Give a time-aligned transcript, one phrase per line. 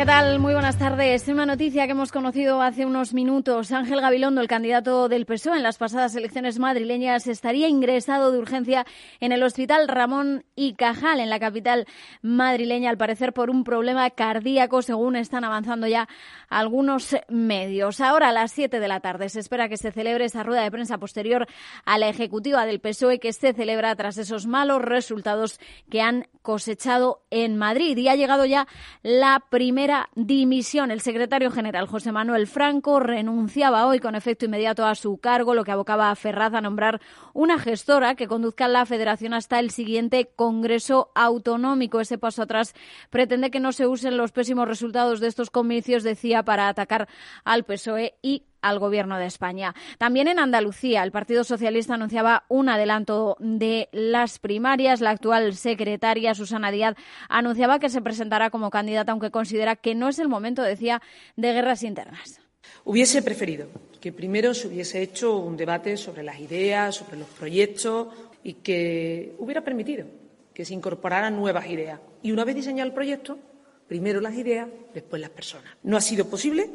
[0.00, 0.38] ¿Qué tal?
[0.38, 1.28] Muy buenas tardes.
[1.28, 3.70] Una noticia que hemos conocido hace unos minutos.
[3.70, 8.86] Ángel Gabilondo, el candidato del PSOE en las pasadas elecciones madrileñas, estaría ingresado de urgencia
[9.20, 11.86] en el Hospital Ramón y Cajal, en la capital
[12.22, 16.08] madrileña, al parecer por un problema cardíaco, según están avanzando ya
[16.48, 18.00] algunos medios.
[18.00, 20.70] Ahora a las 7 de la tarde se espera que se celebre esa rueda de
[20.70, 21.46] prensa posterior
[21.84, 25.60] a la ejecutiva del PSOE que se celebra tras esos malos resultados
[25.90, 27.98] que han cosechado en Madrid.
[27.98, 28.66] Y ha llegado ya
[29.02, 30.90] la primera dimisión.
[30.90, 35.64] El secretario general José Manuel Franco renunciaba hoy con efecto inmediato a su cargo, lo
[35.64, 37.00] que abocaba a Ferraz a nombrar
[37.34, 42.00] una gestora que conduzca la federación hasta el siguiente Congreso Autonómico.
[42.00, 42.74] Ese paso atrás
[43.10, 47.08] pretende que no se usen los pésimos resultados de estos comicios, decía, para atacar
[47.44, 49.74] al PSOE y al Gobierno de España.
[49.98, 55.00] También en Andalucía, el Partido Socialista anunciaba un adelanto de las primarias.
[55.00, 56.96] La actual secretaria, Susana Díaz,
[57.28, 61.00] anunciaba que se presentará como candidata, aunque considera que no es el momento, decía,
[61.36, 62.40] de guerras internas.
[62.84, 63.68] Hubiese preferido
[64.00, 68.08] que primero se hubiese hecho un debate sobre las ideas, sobre los proyectos
[68.42, 70.06] y que hubiera permitido
[70.54, 72.00] que se incorporaran nuevas ideas.
[72.22, 73.38] Y una vez diseñado el proyecto,
[73.86, 75.76] primero las ideas, después las personas.
[75.82, 76.70] No ha sido posible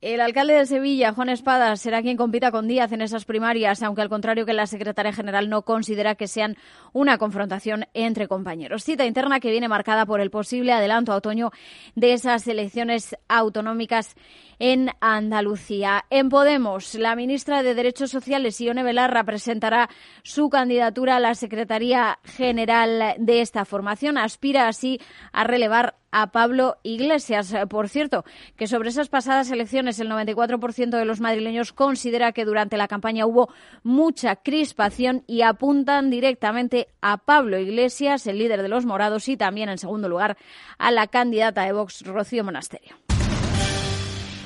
[0.00, 4.00] el alcalde de Sevilla, Juan Espadas, será quien compita con Díaz en esas primarias, aunque
[4.00, 6.56] al contrario que la secretaria general no considera que sean
[6.92, 8.82] una confrontación entre compañeros.
[8.82, 11.50] Cita interna que viene marcada por el posible adelanto a otoño
[11.96, 14.14] de esas elecciones autonómicas
[14.58, 16.06] en Andalucía.
[16.08, 19.90] En Podemos, la ministra de Derechos Sociales, Ione Belarra, presentará
[20.22, 24.16] su candidatura a la Secretaría General de esta formación.
[24.16, 24.98] Aspira así
[25.32, 27.54] a relevar a Pablo Iglesias.
[27.68, 28.24] Por cierto,
[28.56, 33.26] que sobre esas pasadas elecciones el 94% de los madrileños considera que durante la campaña
[33.26, 33.48] hubo
[33.82, 39.68] mucha crispación y apuntan directamente a Pablo Iglesias, el líder de los morados, y también
[39.68, 40.36] en segundo lugar
[40.78, 42.96] a la candidata de Vox, Rocío Monasterio.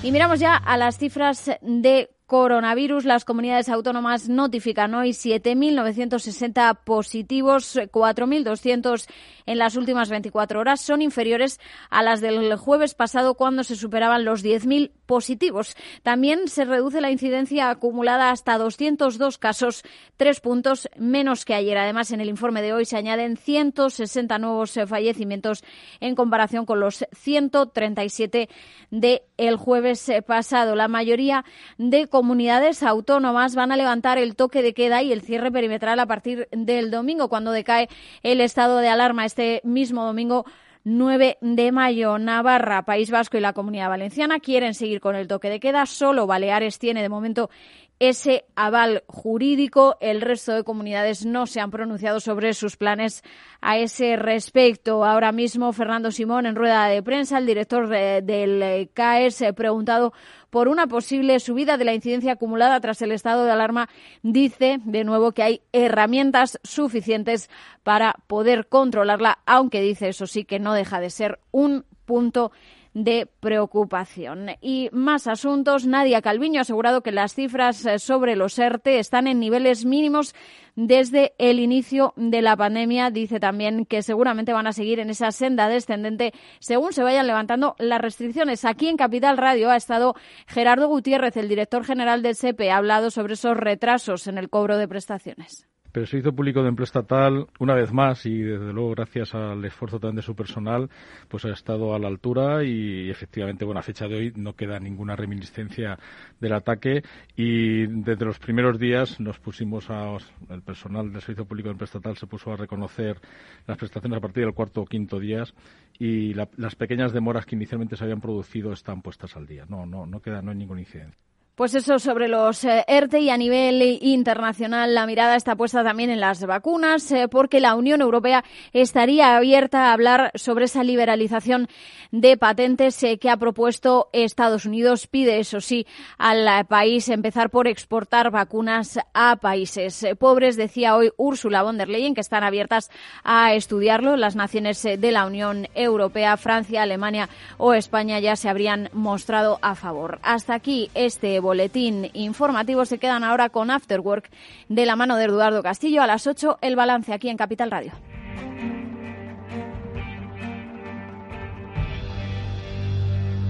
[0.02, 3.04] Y miramos ya a las cifras de coronavirus.
[3.04, 9.06] Las comunidades autónomas notifican hoy 7.960 positivos, 4.200
[9.46, 10.80] en las últimas 24 horas.
[10.80, 15.76] Son inferiores a las del jueves pasado cuando se superaban los 10.000 positivos.
[16.02, 19.82] También se reduce la incidencia acumulada hasta 202 casos,
[20.16, 21.76] tres puntos menos que ayer.
[21.78, 25.64] Además, en el informe de hoy se añaden 160 nuevos fallecimientos
[26.00, 28.48] en comparación con los 137
[28.90, 30.74] de el jueves pasado.
[30.74, 31.44] La mayoría
[31.78, 36.06] de comunidades autónomas van a levantar el toque de queda y el cierre perimetral a
[36.06, 37.88] partir del domingo, cuando decae
[38.22, 40.44] el estado de alarma este mismo domingo
[40.84, 42.18] 9 de mayo.
[42.18, 45.86] Navarra, País Vasco y la Comunidad Valenciana quieren seguir con el toque de queda.
[45.86, 47.50] Solo Baleares tiene de momento
[47.98, 49.96] ese aval jurídico.
[50.00, 53.22] El resto de comunidades no se han pronunciado sobre sus planes
[53.60, 55.04] a ese respecto.
[55.04, 60.12] Ahora mismo, Fernando Simón, en rueda de prensa, el director del CAES, ha preguntado
[60.54, 63.88] por una posible subida de la incidencia acumulada tras el estado de alarma,
[64.22, 67.50] dice de nuevo que hay herramientas suficientes
[67.82, 72.52] para poder controlarla, aunque dice eso sí que no deja de ser un punto
[72.94, 74.50] de preocupación.
[74.60, 75.86] Y más asuntos.
[75.86, 80.34] Nadia Calviño ha asegurado que las cifras eh, sobre los ERTE están en niveles mínimos
[80.76, 83.10] desde el inicio de la pandemia.
[83.10, 87.74] Dice también que seguramente van a seguir en esa senda descendente según se vayan levantando
[87.78, 88.64] las restricciones.
[88.64, 90.14] Aquí en Capital Radio ha estado
[90.46, 94.78] Gerardo Gutiérrez, el director general del SEPE, ha hablado sobre esos retrasos en el cobro
[94.78, 95.68] de prestaciones.
[95.94, 99.64] Pero el Servicio Público de Empleo Estatal, una vez más, y desde luego gracias al
[99.64, 100.90] esfuerzo también de su personal,
[101.28, 104.80] pues ha estado a la altura y efectivamente, bueno, a fecha de hoy no queda
[104.80, 105.96] ninguna reminiscencia
[106.40, 107.04] del ataque
[107.36, 110.16] y desde los primeros días nos pusimos a,
[110.50, 113.20] el personal del Servicio Público de Empleo Estatal se puso a reconocer
[113.68, 115.54] las prestaciones a partir del cuarto o quinto días
[115.96, 119.64] y las pequeñas demoras que inicialmente se habían producido están puestas al día.
[119.68, 121.33] No, no, no queda, no hay ninguna incidencia.
[121.54, 126.10] Pues eso sobre los eh, ERTE y a nivel internacional la mirada está puesta también
[126.10, 128.42] en las vacunas eh, porque la Unión Europea
[128.72, 131.68] estaría abierta a hablar sobre esa liberalización
[132.10, 135.06] de patentes eh, que ha propuesto Estados Unidos.
[135.06, 135.86] Pide, eso sí,
[136.18, 140.56] al país empezar por exportar vacunas a países pobres.
[140.56, 142.90] Decía hoy Ursula von der Leyen que están abiertas
[143.22, 144.16] a estudiarlo.
[144.16, 147.28] Las naciones de la Unión Europea, Francia, Alemania
[147.58, 150.18] o España ya se habrían mostrado a favor.
[150.24, 152.84] Hasta aquí este boletín informativo.
[152.84, 154.28] Se quedan ahora con Afterwork
[154.68, 156.02] de la mano de Eduardo Castillo.
[156.02, 157.92] A las 8 el balance aquí en Capital Radio.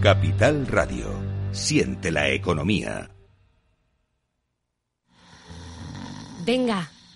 [0.03, 1.07] Capital Radio.
[1.53, 3.09] Siente la economía.
[6.45, 6.91] Venga,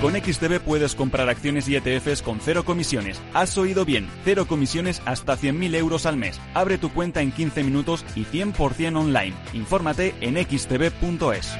[0.00, 3.20] Con XTB puedes comprar acciones y ETFs con cero comisiones.
[3.32, 6.40] Has oído bien, cero comisiones hasta 100.000 euros al mes.
[6.52, 9.34] Abre tu cuenta en 15 minutos y 100% online.
[9.54, 11.54] Infórmate en xtb.es.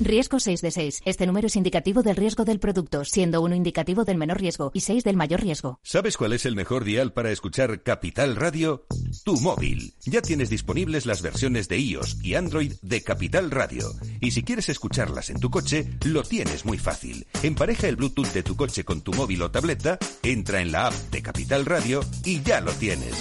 [0.00, 1.02] Riesgo 6 de 6.
[1.04, 4.80] Este número es indicativo del riesgo del producto, siendo uno indicativo del menor riesgo y
[4.80, 5.78] 6 del mayor riesgo.
[5.82, 8.86] ¿Sabes cuál es el mejor dial para escuchar Capital Radio?
[9.24, 9.94] Tu móvil.
[10.06, 13.92] Ya tienes disponibles las versiones de iOS y Android de Capital Radio.
[14.20, 17.26] Y si quieres escucharlas en tu coche, lo tienes muy fácil.
[17.42, 20.94] Empareja el Bluetooth de tu coche con tu móvil o tableta, entra en la app
[21.10, 23.14] de Capital Radio y ya lo tienes.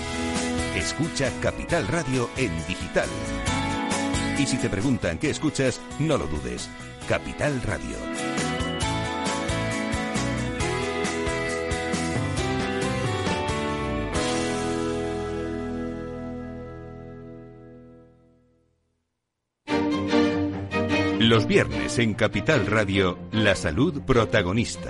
[0.75, 3.09] Escucha Capital Radio en digital.
[4.39, 6.69] Y si te preguntan qué escuchas, no lo dudes.
[7.09, 7.97] Capital Radio.
[21.19, 24.89] Los viernes en Capital Radio, la salud protagonista.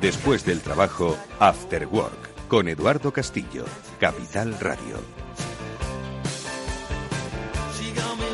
[0.00, 3.64] Después del trabajo, After Work, con Eduardo Castillo,
[3.98, 5.25] Capital Radio.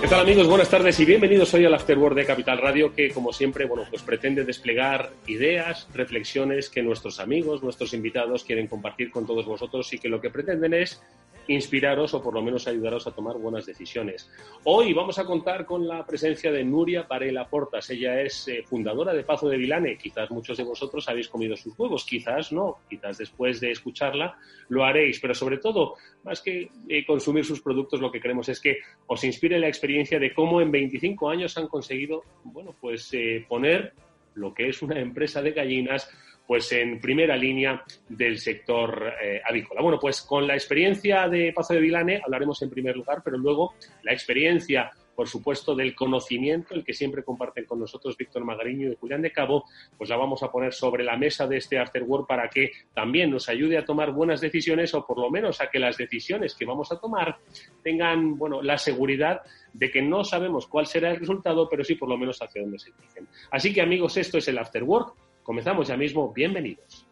[0.02, 0.48] ¿Qué tal amigos?
[0.48, 3.84] Buenas tardes y bienvenidos hoy al After Work de Capital Radio que como siempre, bueno,
[3.88, 9.92] pues pretende desplegar ideas, reflexiones que nuestros amigos, nuestros invitados quieren compartir con todos vosotros
[9.92, 11.00] y que lo que pretenden es
[11.48, 14.30] inspiraros o por lo menos ayudaros a tomar buenas decisiones.
[14.64, 17.90] Hoy vamos a contar con la presencia de Nuria Varela Portas.
[17.90, 19.96] Ella es eh, fundadora de Pazo de Vilane.
[19.96, 24.36] Quizás muchos de vosotros habéis comido sus huevos, quizás no, quizás después de escucharla
[24.68, 28.60] lo haréis, pero sobre todo, más que eh, consumir sus productos, lo que queremos es
[28.60, 33.44] que os inspire la experiencia de cómo en 25 años han conseguido, bueno, pues eh,
[33.48, 33.92] poner
[34.34, 36.08] lo que es una empresa de gallinas
[36.46, 39.82] pues en primera línea del sector eh, avícola.
[39.82, 43.74] Bueno, pues con la experiencia de Pazo de Vilane hablaremos en primer lugar, pero luego
[44.02, 48.96] la experiencia por supuesto, del conocimiento, el que siempre comparten con nosotros Víctor Magariño y
[48.96, 49.64] Julián de Cabo,
[49.96, 53.48] pues la vamos a poner sobre la mesa de este Afterwork para que también nos
[53.48, 56.90] ayude a tomar buenas decisiones o por lo menos a que las decisiones que vamos
[56.92, 57.38] a tomar
[57.82, 62.08] tengan, bueno, la seguridad de que no sabemos cuál será el resultado, pero sí por
[62.08, 63.28] lo menos hacia dónde se dirigen.
[63.50, 66.32] Así que amigos, esto es el Afterwork Comenzamos ya mismo.
[66.32, 67.06] Bienvenidos.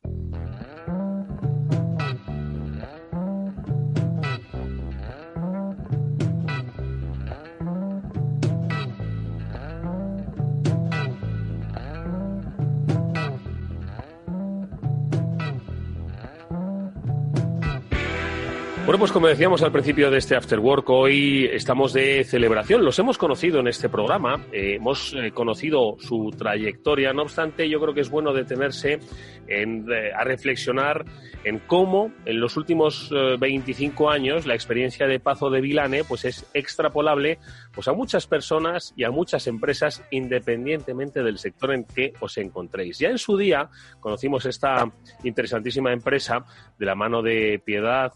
[18.86, 22.82] Bueno, pues como decíamos al principio de este After Work, hoy estamos de celebración.
[22.82, 27.12] Los hemos conocido en este programa, eh, hemos eh, conocido su trayectoria.
[27.12, 28.98] No obstante, yo creo que es bueno detenerse
[29.46, 31.04] en, eh, a reflexionar
[31.44, 36.46] en cómo en los últimos 25 años la experiencia de Pazo de Vilane pues es
[36.52, 37.38] extrapolable
[37.72, 42.98] pues a muchas personas y a muchas empresas independientemente del sector en que os encontréis.
[42.98, 43.68] Ya en su día
[44.00, 44.90] conocimos esta
[45.22, 46.44] interesantísima empresa
[46.78, 48.12] de la mano de Piedad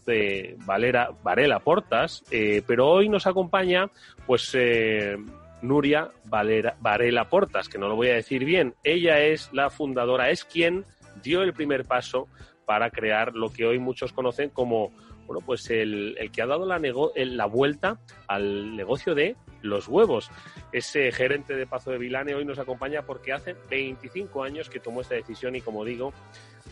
[0.65, 3.89] Valera, Varela Portas, eh, pero hoy nos acompaña
[4.25, 5.17] pues eh,
[5.61, 8.75] Nuria Varela Portas, que no lo voy a decir bien.
[8.83, 10.85] Ella es la fundadora, es quien
[11.23, 12.27] dio el primer paso
[12.65, 14.91] para crear lo que hoy muchos conocen como
[15.25, 20.29] bueno, pues el, que ha dado la, la vuelta al negocio de los huevos.
[20.71, 25.01] Ese gerente de Pazo de Vilane hoy nos acompaña porque hace 25 años que tomó
[25.01, 26.13] esta decisión y como digo,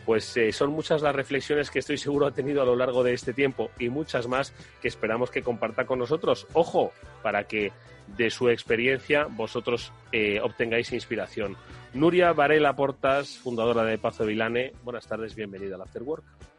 [0.05, 3.13] pues eh, son muchas las reflexiones que estoy seguro ha tenido a lo largo de
[3.13, 6.47] este tiempo y muchas más que esperamos que comparta con nosotros.
[6.53, 6.91] Ojo,
[7.21, 7.71] para que
[8.17, 11.55] de su experiencia vosotros eh, obtengáis inspiración.
[11.93, 16.52] Nuria Varela Portas, fundadora de Pazo de Vilane, buenas tardes, bienvenida al Afterwork.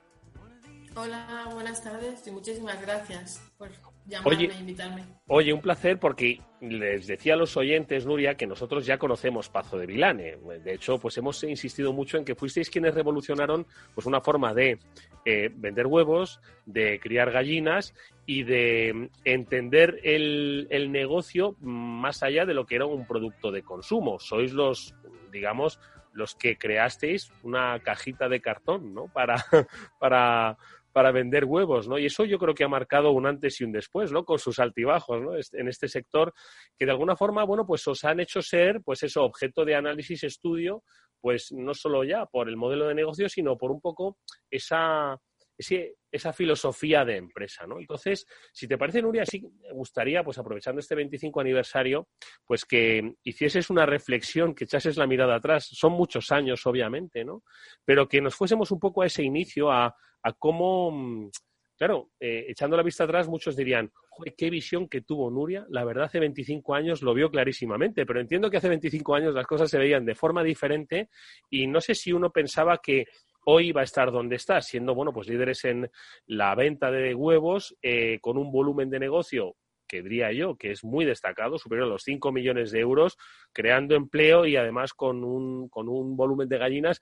[0.97, 3.69] Hola, buenas tardes y muchísimas gracias por
[4.07, 5.05] llamarme e invitarme.
[5.27, 9.77] Oye, un placer porque les decía a los oyentes, Nuria, que nosotros ya conocemos Pazo
[9.77, 10.37] de Vilane.
[10.63, 14.79] De hecho, pues hemos insistido mucho en que fuisteis quienes revolucionaron pues una forma de
[15.25, 17.93] eh, vender huevos, de criar gallinas
[18.25, 23.63] y de entender el, el negocio más allá de lo que era un producto de
[23.63, 24.21] consumo.
[24.21, 24.95] Sois los,
[25.33, 25.81] digamos,
[26.15, 29.09] los que creasteis una cajita de cartón, ¿no?
[29.09, 29.37] Para,
[29.99, 30.57] para,
[30.95, 31.99] para vender huevos, ¿no?
[31.99, 34.25] Y eso yo creo que ha marcado un antes y un después, ¿no?
[34.25, 35.33] Con sus altibajos, ¿no?
[35.35, 36.33] En este sector
[36.79, 40.23] que de alguna forma, bueno, pues os han hecho ser, pues eso, objeto de análisis,
[40.23, 40.85] estudio,
[41.21, 45.19] pues no solo ya por el modelo de negocio, sino por un poco esa,
[45.57, 47.79] esa filosofía de empresa, ¿no?
[47.79, 52.09] Entonces, si te parece, Nuria, sí me gustaría, pues aprovechando este 25 aniversario,
[52.45, 55.69] pues que hicieses una reflexión, que echases la mirada atrás.
[55.71, 57.43] Son muchos años, obviamente, ¿no?
[57.85, 59.95] Pero que nos fuésemos un poco a ese inicio, a,
[60.39, 61.31] cómo, mm,
[61.77, 63.93] claro, eh, echando la vista atrás, muchos dirían,
[64.37, 65.67] qué visión que tuvo Nuria.
[65.69, 69.47] La verdad, hace 25 años lo vio clarísimamente, pero entiendo que hace 25 años las
[69.47, 71.09] cosas se veían de forma diferente
[71.51, 73.07] y no sé si uno pensaba que
[73.45, 75.91] hoy va a estar donde está, siendo, bueno, pues líderes en
[76.27, 80.83] la venta de huevos, eh, con un volumen de negocio que diría yo que es
[80.83, 83.17] muy destacado, superior a los 5 millones de euros,
[83.53, 87.01] creando empleo y además con un, con un volumen de gallinas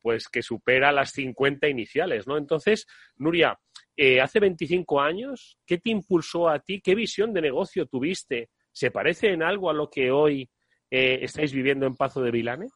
[0.00, 2.36] pues que supera las 50 iniciales, ¿no?
[2.36, 3.58] Entonces, Nuria,
[3.96, 6.80] eh, hace 25 años, ¿qué te impulsó a ti?
[6.80, 8.50] ¿Qué visión de negocio tuviste?
[8.72, 10.48] ¿Se parece en algo a lo que hoy
[10.90, 12.68] eh, estáis viviendo en Pazo de Vilane?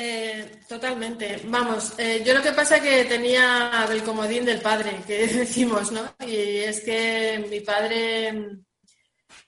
[0.00, 1.40] Eh, totalmente.
[1.46, 6.14] Vamos, yo lo que pasa es que tenía el comodín del padre, que decimos, ¿no?
[6.24, 8.60] Y es que mi padre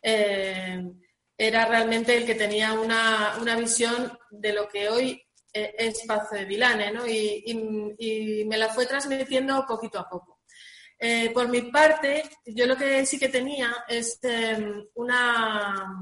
[0.02, 6.45] era realmente el que tenía una, una visión de lo que hoy eh, espacio de
[6.45, 7.07] Vilane, ¿no?
[7.07, 10.40] Y, me la fue transmitiendo poquito a poco.
[10.99, 15.97] Eh, por mi parte, yo lo que sí que tenía es em, una,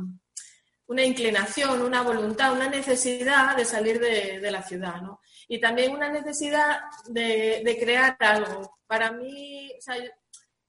[0.88, 5.21] una inclinación, una voluntad, una necesidad de salir de, la ciudad, ¿no?
[5.47, 8.78] Y también una necesidad de, crear algo.
[8.87, 9.97] Para mí, sea,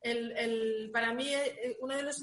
[0.01, 2.21] el, para mí, eh, uno de los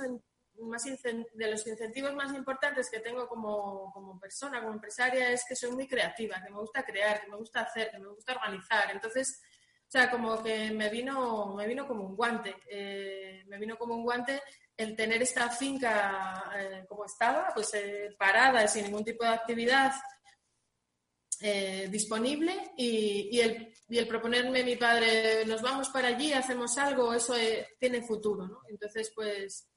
[0.58, 5.70] más de los incentivos más importantes que tengo como, persona, como empresaria, es que soy
[5.70, 8.90] muy creativa, que me gusta crear, que me gusta hacer, que me gusta organizar.
[8.90, 9.40] Entonces,
[9.86, 12.56] o sea, como que me vino, me vino como un guante.
[12.68, 14.42] Eh, me vino como un guante
[14.76, 19.92] el tener esta finca eh, como estaba, pues eh, parada, sin ningún tipo de actividad
[21.90, 27.34] disponible y, el, y, el, proponerme mi padre, nos vamos para allí, hacemos algo, eso
[27.78, 28.62] tiene futuro, ¿no?
[28.70, 29.68] Entonces, pues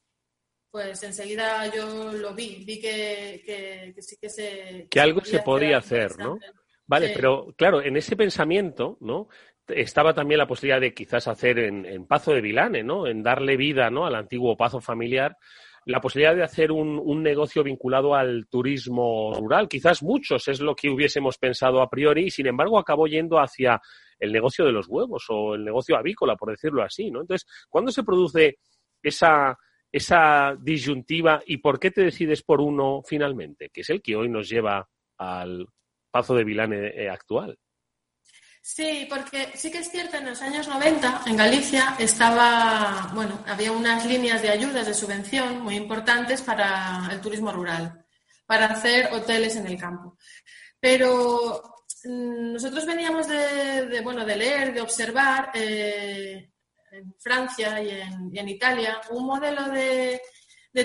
[0.71, 4.87] pues enseguida yo lo vi, vi que, sí que se...
[4.89, 6.37] Que algo se podía hacer, ¿no?
[6.85, 9.29] Vale, pero claro, en ese pensamiento, ¿no?
[9.69, 13.07] Estaba también la posibilidad de quizás hacer en, Pazo de Vilane, ¿no?
[13.07, 14.05] En darle vida, ¿no?
[14.05, 15.37] Al antiguo Pazo familiar,
[15.85, 19.67] la posibilidad de hacer un, negocio vinculado al turismo rural.
[19.67, 23.81] Quizás muchos es lo que hubiésemos pensado a priori y, sin embargo, acabó yendo hacia
[24.19, 27.21] el negocio de los huevos o el negocio avícola, por decirlo así, ¿no?
[27.21, 28.57] Entonces, ¿cuándo se produce
[29.01, 29.57] esa
[29.91, 34.29] esa disyuntiva y por qué te decides por uno finalmente, que es el que hoy
[34.29, 35.67] nos lleva al
[36.11, 37.57] Pazo de Vilane eh, actual.
[38.61, 43.71] Sí, porque sí que es cierto, en los años 90 en Galicia estaba, bueno, había
[43.71, 48.05] unas líneas de ayudas de subvención muy importantes para el turismo rural,
[48.45, 50.17] para hacer hoteles en el campo.
[50.79, 51.61] Pero
[52.03, 56.51] mm, nosotros veníamos de, bueno, de leer, de observar eh,
[56.91, 57.89] en Francia y
[58.37, 60.21] en, Italia un modelo de,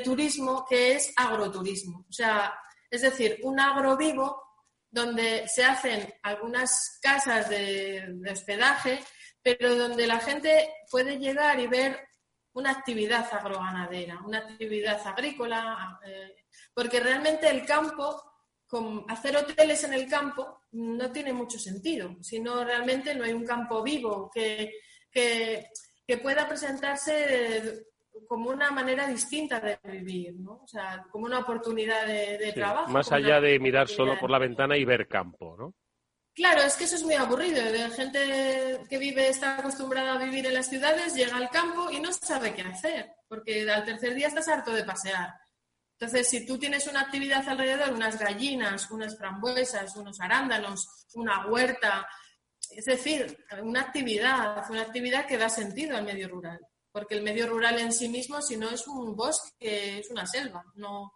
[0.03, 2.07] turismo que es agroturismo.
[2.09, 2.53] O sea,
[2.91, 4.44] es decir, un agrovivo
[4.95, 9.01] donde se hacen algunas casas de, hospedaje,
[9.43, 11.99] pero donde la gente puede llegar y ver
[12.53, 16.37] una actividad agroganadera, una actividad agrícola, eh,
[16.73, 18.23] porque realmente el campo,
[18.69, 23.45] con hacer hoteles en el campo, no tiene mucho sentido, sino realmente no hay un
[23.45, 24.75] campo vivo que,
[25.11, 27.87] que pueda presentarse
[28.29, 30.61] como una manera distinta de vivir, ¿no?
[30.63, 32.91] O sea, como una oportunidad de, trabajo.
[32.91, 35.75] Más allá de mirar solo por la ventana y ver campo, ¿no?
[36.35, 37.63] Claro, es que eso es muy aburrido.
[37.63, 42.01] La gente que vive, está acostumbrada a vivir en las ciudades, llega al campo y
[42.01, 45.33] no sabe qué hacer, porque al tercer día estás harto de pasear.
[45.99, 52.09] Entonces, si tú tienes una actividad alrededor, unas gallinas, unas frambuesas, unos arándanos, una huerta,
[52.71, 56.59] es decir, una actividad, una actividad que da sentido al medio rural,
[56.95, 60.65] porque el medio rural en sí mismo, si no es un bosque, es una selva,
[60.77, 61.13] no,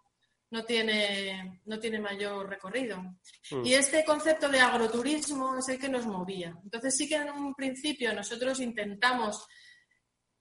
[0.51, 3.01] no tiene, no tiene mayor recorrido.
[3.49, 3.65] Mm.
[3.65, 6.53] Y este concepto de agroturismo es el que nos movía.
[6.65, 9.47] Entonces sí que en un principio nosotros intentamos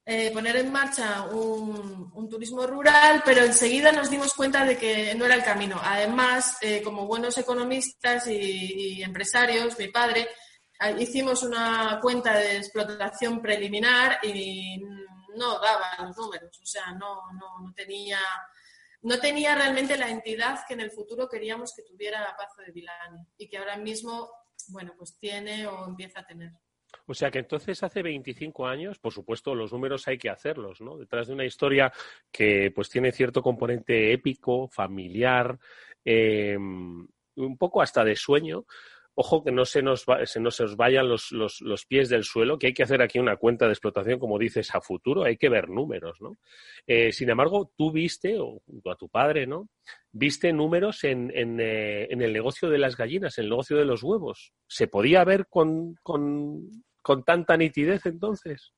[0.04, 5.24] eh, poner en marcha un, turismo rural, pero enseguida nos dimos cuenta de que no
[5.24, 5.80] era el camino.
[5.80, 10.26] Además, eh, como buenos economistas y, empresarios, mi padre,
[10.80, 14.82] eh, hicimos una cuenta de explotación preliminar y
[15.38, 18.18] no daba los números, o sea, no, no, no tenía
[19.02, 23.24] no tenía realmente la entidad que en el futuro queríamos que tuviera Pazo de Vilani
[23.36, 24.28] y que ahora mismo,
[24.68, 26.52] bueno, pues tiene o empieza a tener.
[27.06, 30.96] O sea que entonces hace 25 años, por supuesto, los números hay que hacerlos, ¿no?
[30.96, 31.92] Detrás de una historia
[32.30, 35.58] que pues tiene cierto componente épico, familiar,
[36.04, 38.66] eh, un poco hasta de sueño,
[39.20, 42.72] ojo que no se nos, se nos vayan los, los, pies del suelo, que hay
[42.72, 46.20] que hacer aquí una cuenta de explotación, como dices, a futuro, hay que ver números,
[46.20, 46.38] ¿no?
[46.86, 49.68] Eh, sin embargo, tú viste, o a tu padre, ¿no?
[50.12, 53.86] Viste números en, en, eh, en, el negocio de las gallinas, en el negocio de
[53.86, 54.52] los huevos.
[54.68, 58.72] ¿Se podía ver con, con, con tanta nitidez entonces?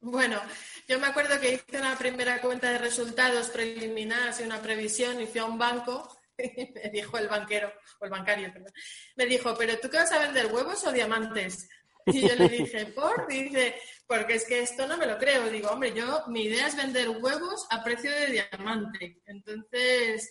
[0.00, 0.40] Bueno,
[0.88, 5.26] yo me acuerdo que hice una primera cuenta de resultados preliminares y una previsión y
[5.26, 6.17] fui a un banco
[6.74, 8.72] me dijo el banquero, o el bancario, perdón,
[9.16, 11.68] me dijo, ¿pero tú qué vas a vender, huevos o diamantes?
[12.06, 13.26] Y yo le dije, ¿por?
[13.26, 13.74] dice,
[14.06, 15.50] porque es que esto no me lo creo.
[15.50, 19.20] Digo, hombre, yo, mi idea es vender huevos a precio de diamante.
[19.26, 20.30] Entonces,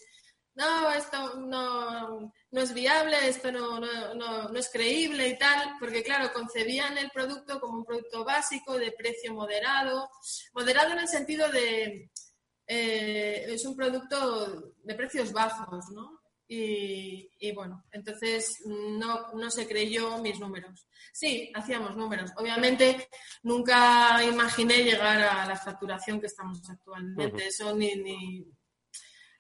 [0.55, 5.75] no, esto no, no es viable, esto no, no, no, no, es creíble y tal,
[5.79, 10.09] porque claro, concebían el producto como un producto básico de precio moderado,
[10.53, 12.09] moderado en el sentido de,
[12.67, 16.21] eh, es un producto de precios bajos, ¿no?
[16.49, 20.87] Y, bueno, entonces no, no, se creyó mis números.
[21.11, 22.31] Sí, hacíamos números.
[22.37, 23.09] Obviamente
[23.43, 27.47] nunca imaginé llegar a la facturación que estamos actualmente.
[27.47, 28.47] Eso ni, ni...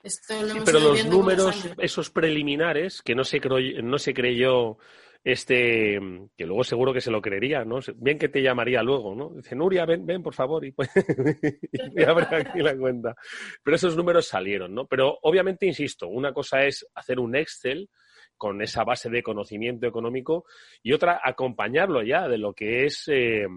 [0.03, 4.77] Esto lo pero los números, esos preliminares, que no se, no se creyó
[5.27, 5.99] este,
[6.37, 7.79] que luego seguro que se lo creería, ¿no?
[7.97, 9.31] Bien que te llamaría luego, ¿no?
[9.31, 10.89] Dice, Nuria, ven, ven, por favor, y, pues,
[11.73, 13.13] y aquí la cuenta.
[13.61, 14.87] Pero esos números salieron, ¿no?
[14.87, 17.89] Pero obviamente, insisto, una cosa es hacer un Excel
[18.37, 20.45] con esa base de conocimiento económico
[20.81, 23.47] y otra, acompañarlo ya de lo que es eh,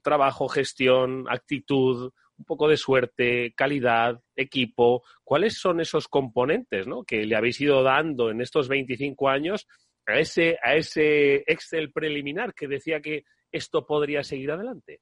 [0.00, 5.02] trabajo, gestión, actitud, un poco de suerte, calidad, equipo.
[5.24, 7.02] ¿Cuáles son esos componentes ¿no?
[7.02, 9.66] que le habéis ido dando en estos 25 años
[10.06, 15.00] a ese, a ese Excel preliminar que decía que esto podría seguir adelante?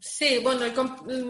[0.00, 0.66] Sí, bueno,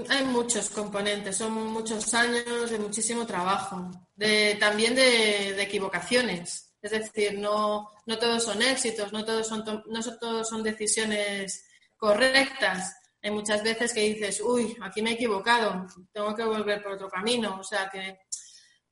[0.08, 6.74] hay muchos componentes, son muchos años de muchísimo trabajo, de, también de, equivocaciones.
[6.82, 11.64] Es decir, no, no, todos son éxitos, no todos son, no todos son decisiones
[11.96, 12.94] correctas.
[13.22, 17.08] Hay muchas veces que dices, uy, aquí me he equivocado, tengo que volver por otro
[17.08, 17.58] camino.
[17.60, 18.18] O sea que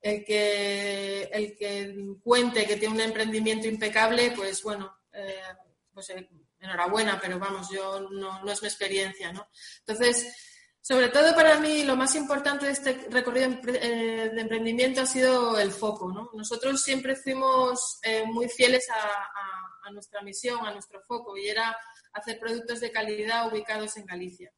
[0.04, 5.40] el que, el que cuente que tiene un emprendimiento impecable, pues bueno, eh,
[5.94, 6.28] pues eh,
[6.60, 9.48] enhorabuena, pero vamos, yo no, no, es mi experiencia, ¿no?
[9.78, 10.36] Entonces,
[10.82, 15.58] sobre todo para mí lo más importante de este recorrido eh, de emprendimiento ha sido
[15.58, 16.28] el foco, ¿no?
[16.34, 21.74] Nosotros siempre fuimos muy fieles a, a nuestra misión, a nuestro foco, y era
[22.12, 24.52] hacer productos de calidad ubicados en Galicia.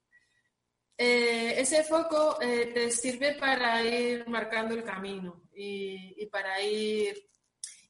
[0.98, 7.28] Eh, ese foco eh, te sirve para ir marcando el camino y, para ir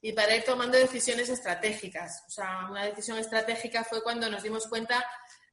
[0.01, 2.25] y para ir tomando decisiones estratégicas.
[2.27, 5.05] O sea, una decisión estratégica fue cuando nos dimos cuenta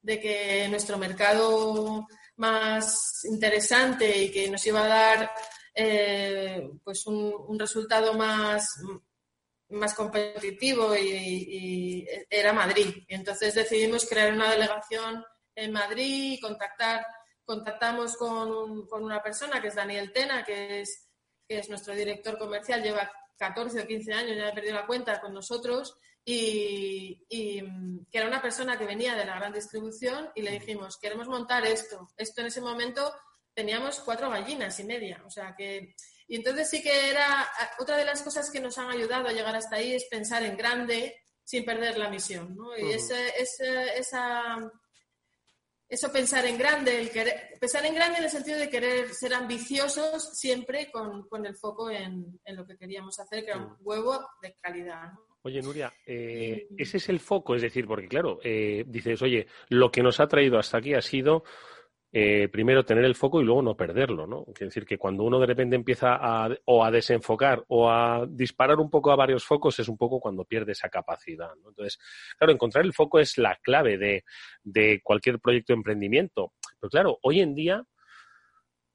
[0.02, 5.32] de que nuestro mercado más interesante y que nos iba a dar
[5.76, 8.82] eh, pues un, resultado más,
[9.70, 13.04] más competitivo y, era Madrid.
[13.08, 15.24] Y entonces decidimos crear una delegación
[15.56, 17.06] en Madrid y contactar
[17.46, 21.10] contactamos con, con, una persona que es Daniel Tena, que es,
[21.48, 25.20] que es nuestro director comercial, lleva 14 o 15 años, ya he perdido la cuenta
[25.20, 27.62] con nosotros, y, y,
[28.10, 31.66] que era una persona que venía de la gran distribución y le dijimos, queremos montar
[31.66, 32.10] esto.
[32.16, 33.14] Esto en ese momento
[33.54, 35.96] teníamos cuatro gallinas y media, o sea que...
[36.26, 37.48] Y entonces sí que era,
[37.80, 40.56] otra de las cosas que nos han ayudado a llegar hasta ahí es pensar en
[40.56, 42.76] grande sin perder la misión, ¿no?
[42.78, 44.72] Y ese, esa
[45.94, 49.32] eso pensar en grande, el querer, pensar en grande en el sentido de querer ser
[49.32, 54.56] ambiciosos siempre con, el foco en, lo que queríamos hacer, que era un huevo de
[54.60, 55.12] calidad.
[55.44, 59.92] Oye, Nuria, eh, ese es el foco, es decir, porque claro, eh, dices, oye, lo
[59.92, 61.44] que nos ha traído hasta aquí ha sido
[62.16, 64.46] eh, primero tener el foco y luego no perderlo, ¿no?
[64.48, 68.80] Es decir, que cuando uno de repente empieza a, o a desenfocar o a disparar
[68.80, 71.70] un poco a varios focos es un poco cuando pierde esa capacidad, ¿no?
[71.70, 71.98] Entonces,
[72.38, 74.24] claro, encontrar el foco es la clave de,
[74.64, 76.54] de cualquier proyecto de emprendimiento.
[76.80, 77.84] Pero claro, hoy en día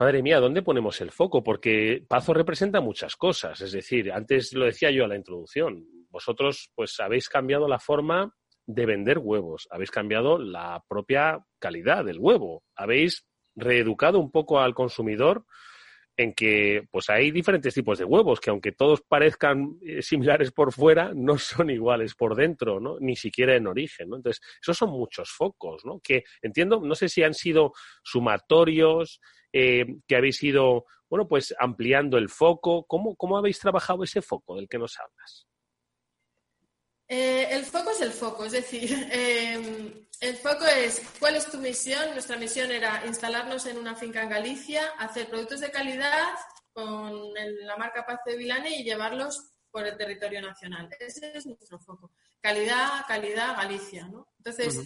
[0.00, 1.42] Madre mía, ¿dónde ponemos el foco?
[1.42, 3.60] Porque Pazo representa muchas cosas.
[3.60, 8.32] Es decir, antes lo decía yo a la introducción, vosotros pues habéis cambiado la forma
[8.68, 13.24] de vender huevos, habéis cambiado la propia calidad del huevo, habéis
[13.56, 15.46] reeducado un poco al consumidor
[16.18, 20.72] en que pues hay diferentes tipos de huevos que aunque todos parezcan eh, similares por
[20.72, 24.16] fuera no son iguales por dentro no ni siquiera en origen ¿no?
[24.16, 29.20] entonces esos son muchos focos no que entiendo no sé si han sido sumatorios
[29.52, 32.84] eh, que habéis ido bueno pues ampliando el foco.
[32.86, 35.47] Cómo cómo habéis trabajado ese foco del que nos hablas
[37.08, 41.58] eh, el foco es el foco, es decir, em, el foco es cuál es tu
[41.58, 42.12] misión.
[42.12, 46.34] Nuestra misión era instalarnos en una finca en Galicia, hacer productos de calidad
[46.72, 50.88] con la marca Paz de Vilane y llevarlos por el territorio nacional.
[51.00, 52.12] Ese es nuestro foco.
[52.40, 54.06] Calidad, calidad, Galicia.
[54.06, 54.28] ¿no?
[54.38, 54.80] Entonces,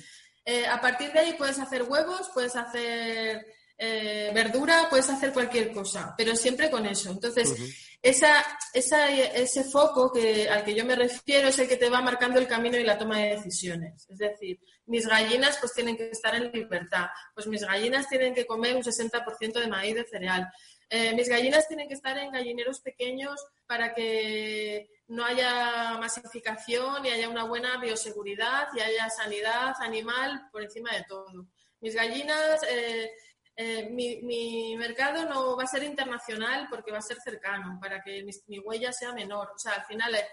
[0.44, 5.72] eh, a partir de ahí puedes hacer huevos, puedes hacer eh, verdura, puedes hacer cualquier
[5.72, 7.10] cosa, pero siempre con eso.
[7.10, 12.02] Entonces, esa, ese foco que, al que yo me refiero es el que te va
[12.02, 14.06] marcando el camino y la toma de decisiones.
[14.10, 18.44] Es decir, mis gallinas pues tienen que estar en libertad, pues mis gallinas tienen que
[18.44, 20.50] comer un 60% de maíz de cereal.
[20.90, 27.10] Eh, mis gallinas tienen que estar en gallineros pequeños para que no haya masificación y
[27.10, 31.46] haya una buena bioseguridad y haya sanidad animal por encima de todo.
[31.80, 33.12] Mis gallinas eh,
[33.54, 38.24] eh, mi, mercado no va a ser internacional porque va a ser cercano, para que
[38.46, 39.50] mi, huella sea menor.
[39.54, 40.26] O sea, al final, eh,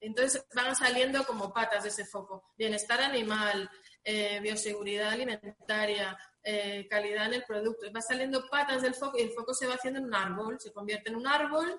[0.00, 2.52] entonces van saliendo como patas de ese foco.
[2.56, 3.70] Bienestar animal,
[4.04, 6.16] eh, bioseguridad alimentaria,
[6.88, 7.86] calidad en el producto.
[7.92, 10.72] Va saliendo patas del foco y el foco se va haciendo en un árbol, se
[10.72, 11.76] convierte en un árbol.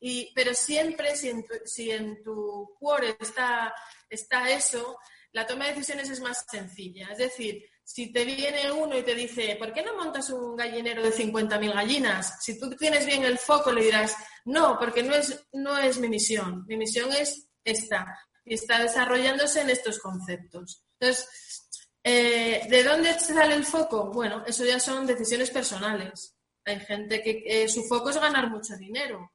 [0.00, 3.72] Y, pero siempre, si en tu, si en tu core está,
[4.08, 4.98] está eso,
[5.32, 7.08] la toma de decisiones es más sencilla.
[7.12, 11.02] Es decir, si te viene uno y te dice, ¿por qué no montas un gallinero
[11.02, 12.36] de 50.000 gallinas?
[12.44, 16.06] Si tú tienes bien el foco, le dirás, no, porque no es, no es mi
[16.06, 16.66] misión.
[16.66, 18.14] Mi misión es esta.
[18.44, 20.84] Y está desarrollándose en estos conceptos.
[21.00, 21.66] Entonces,
[22.04, 24.12] eh, ¿de dónde sale el foco?
[24.12, 26.36] Bueno, eso ya son decisiones personales.
[26.66, 29.32] Hay gente que eh, su foco es ganar mucho dinero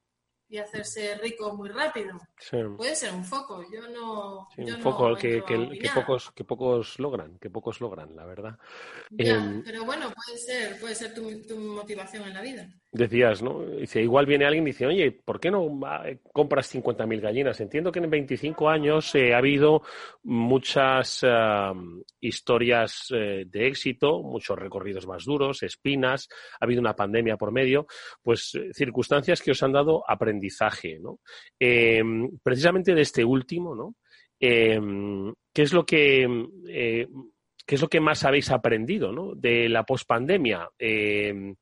[0.48, 2.18] y hacerse rico muy rápido.
[2.76, 4.48] Puede ser un foco, yo no.
[4.56, 5.42] un foco que,
[5.94, 8.58] pocos, que pocos logran, que pocos logran, la verdad.
[9.16, 13.60] Em, pero bueno, puede ser, puede ser tu motivación en la vida decías, ¿no?
[13.60, 15.80] Dice, igual viene alguien y dice, oye, ¿por qué no
[16.32, 17.60] compras 50.000 gallinas?
[17.60, 19.82] Entiendo que en 25 años eh, ha habido
[20.22, 21.24] muchas
[22.20, 26.28] historias eh, de éxito, muchos recorridos más duros, espinas,
[26.60, 27.86] ha habido una pandemia por medio,
[28.22, 31.20] pues eh, circunstancias que os han dado aprendizaje, ¿no?
[31.58, 33.94] Em, precisamente de este último, ¿no?
[34.40, 36.26] Em, ¿Qué es lo que...
[37.66, 39.34] ¿Qué es lo que más habéis aprendido ¿no?
[39.34, 40.68] de la pospandemia?
[40.78, 41.54] Eh,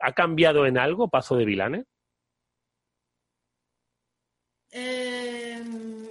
[0.00, 1.84] ¿Ha cambiado en algo Pazo de Vilane?
[4.70, 6.08] Em,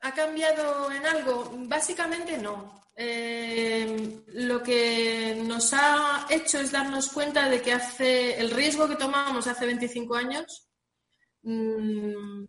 [0.00, 1.52] ¿Ha cambiado en algo?
[1.68, 2.82] Básicamente no.
[2.96, 8.96] Em, lo que nos ha hecho es darnos cuenta de que hace el riesgo que
[8.96, 10.67] tomamos hace 25 años
[11.48, 12.46] mm,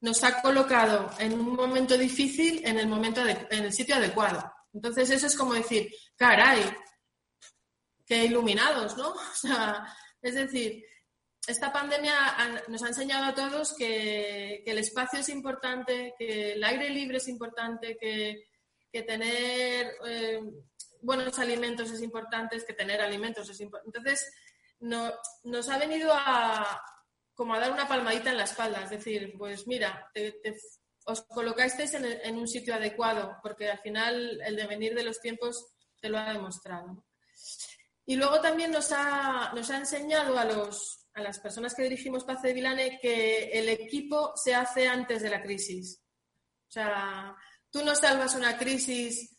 [0.00, 4.52] nos ha colocado en un momento difícil en el momento en el sitio adecuado.
[4.72, 6.62] Entonces eso es como decir, caray,
[8.06, 9.14] qué iluminados, ¿no?
[9.14, 9.86] O sea,
[10.20, 10.84] es decir,
[11.46, 12.14] esta pandemia
[12.68, 17.28] nos ha enseñado a todos que, el espacio es importante, que el aire libre es
[17.28, 18.48] importante, que,
[19.04, 20.40] tener eh,
[21.00, 23.98] buenos alimentos es importante, que tener alimentos es importante.
[23.98, 24.32] Entonces,
[24.80, 26.80] nos ha venido a
[27.42, 30.08] como a dar una palmadita en la espalda, es decir, pues mira,
[31.06, 36.08] os colocasteis en, un sitio adecuado, porque al final el devenir de los tiempos te
[36.08, 37.04] lo ha demostrado.
[38.06, 42.22] Y luego también nos ha, nos ha enseñado a, los, a las personas que dirigimos
[42.22, 46.00] Paz de Vilane que el equipo se hace antes de la crisis.
[46.68, 47.34] O sea,
[47.72, 49.36] tú no salvas una crisis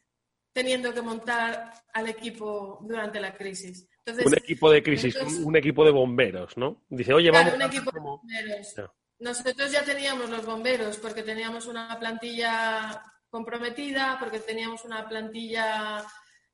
[0.52, 3.88] teniendo que montar al equipo durante la crisis.
[4.06, 6.84] Un equipo de crisis, un equipo de bomberos, ¿no?
[6.90, 7.54] Dice, oye, vamos.
[7.54, 8.76] Un equipo de bomberos.
[9.20, 16.06] Nosotros ya teníamos los bomberos porque teníamos una plantilla comprometida, porque teníamos una plantilla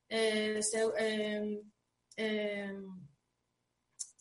[0.08, 0.60] eh,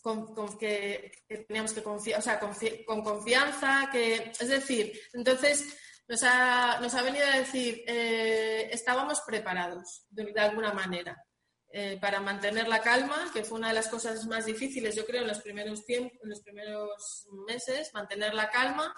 [0.01, 1.13] con, que,
[1.47, 5.77] teníamos que confiar, o sea, con confianza, que, es decir, entonces
[6.09, 11.23] nos ha, nos ha venido a decir, eh, estábamos preparados de, alguna manera
[11.71, 15.23] eh, para mantener la calma, que fue una de las cosas más difíciles, yo creo,
[15.23, 18.95] en los primeros tiempos, en los primeros meses, mantener la calma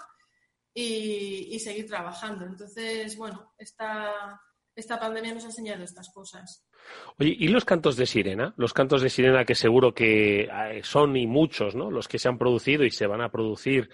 [0.73, 2.45] y, y seguir trabajando.
[2.45, 4.41] Entonces, bueno, esta,
[4.75, 6.65] esta pandemia nos ha enseñado estas cosas.
[7.19, 8.53] Oye, ¿y los cantos de sirena?
[8.57, 11.91] Los cantos de sirena que seguro que eh, son y muchos, ¿no?
[11.91, 13.89] Los que se han producido y se van a producir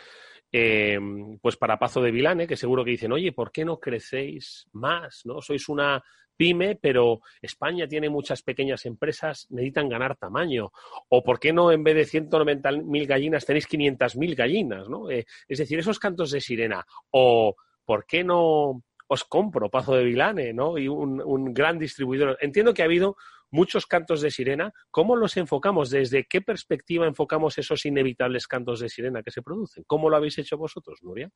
[0.52, 0.98] eh,
[1.42, 5.22] pues para Pazo de Vilane, que seguro que dicen, oye, ¿por qué no crecéis más?
[5.26, 5.42] ¿no?
[5.42, 6.02] Sois una
[6.38, 10.72] pyme, pero España tiene muchas pequeñas empresas, necesitan ganar tamaño.
[11.10, 14.88] O ¿por qué no en vez de 190.000 gallinas tenéis 500.000 gallinas?
[14.88, 15.10] ¿no?
[15.10, 16.86] Eh, es decir, esos cantos de sirena.
[17.12, 20.78] O ¿por qué no os compro Pazo de Vilane, ¿no?
[20.78, 22.38] Y un, un gran distribuidor.
[22.42, 23.16] Entiendo que ha habido
[23.50, 24.74] muchos cantos de sirena.
[24.92, 25.90] ¿Cómo los enfocamos?
[25.90, 29.84] ¿Desde qué perspectiva enfocamos esos inevitables cantos de sirena que se producen?
[29.88, 31.30] ¿Cómo lo habéis hecho vosotros, Nuria?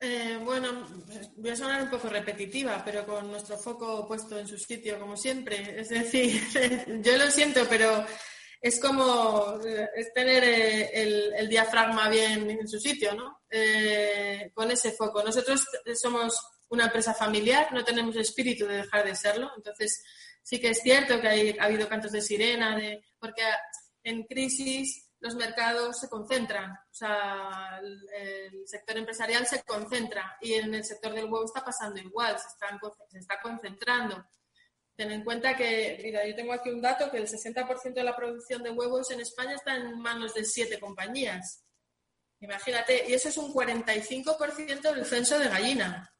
[0.00, 0.86] Eh, bueno,
[1.36, 5.16] voy a sonar un poco repetitiva, pero con nuestro foco puesto en su sitio, como
[5.16, 5.80] siempre.
[5.80, 6.40] Es decir,
[7.02, 8.06] yo lo siento, pero
[8.60, 13.42] es como eh, es tener eh, el, diafragma bien en su sitio, ¿no?
[13.50, 15.22] Eh, con ese foco.
[15.22, 20.02] Nosotros somos una empresa familiar, no tenemos espíritu de dejar de serlo, entonces
[20.42, 23.42] sí que es cierto que ha habido cantos de sirena, de, porque
[24.02, 30.74] en crisis los mercados se concentran, o sea, el, sector empresarial se concentra y en
[30.74, 32.78] el sector del huevo está pasando igual, se, están,
[33.08, 34.24] se está concentrando.
[34.94, 38.16] Ten en cuenta que, mira, yo tengo aquí un dato que el 60% de la
[38.16, 41.64] producción de huevos en España está en manos de siete compañías.
[42.40, 46.12] Imagínate, y eso es un 45% del censo de gallina.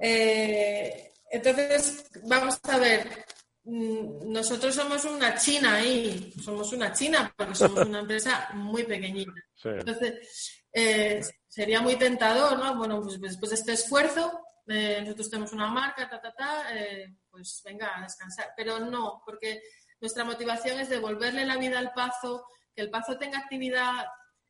[0.00, 3.24] Eh, entonces, vamos a ver,
[3.70, 9.32] nosotros somos una China ahí, somos una China porque somos una empresa muy pequeñita.
[9.62, 12.76] Entonces, eh, sería muy tentador, ¿no?
[12.76, 17.14] Bueno, pues después de este esfuerzo, eh, nosotros tenemos una marca, ta, ta, ta, eh,
[17.30, 18.52] pues venga a descansar.
[18.56, 19.62] Pero no, porque
[20.00, 24.04] nuestra motivación es devolverle la vida al Pazo, que el Pazo tenga actividad,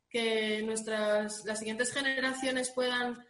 [0.09, 3.23] que nuestras, las siguientes generaciones puedan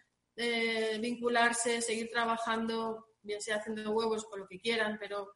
[0.99, 5.31] vincularse, seguir trabajando, bien sea haciendo huevos o lo que quieran, pero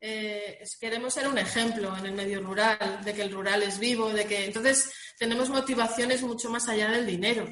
[0.00, 4.26] queremos ser un ejemplo en el medio rural, de que el rural es vivo, de
[4.26, 7.46] que entonces tenemos motivaciones mucho más allá del dinero.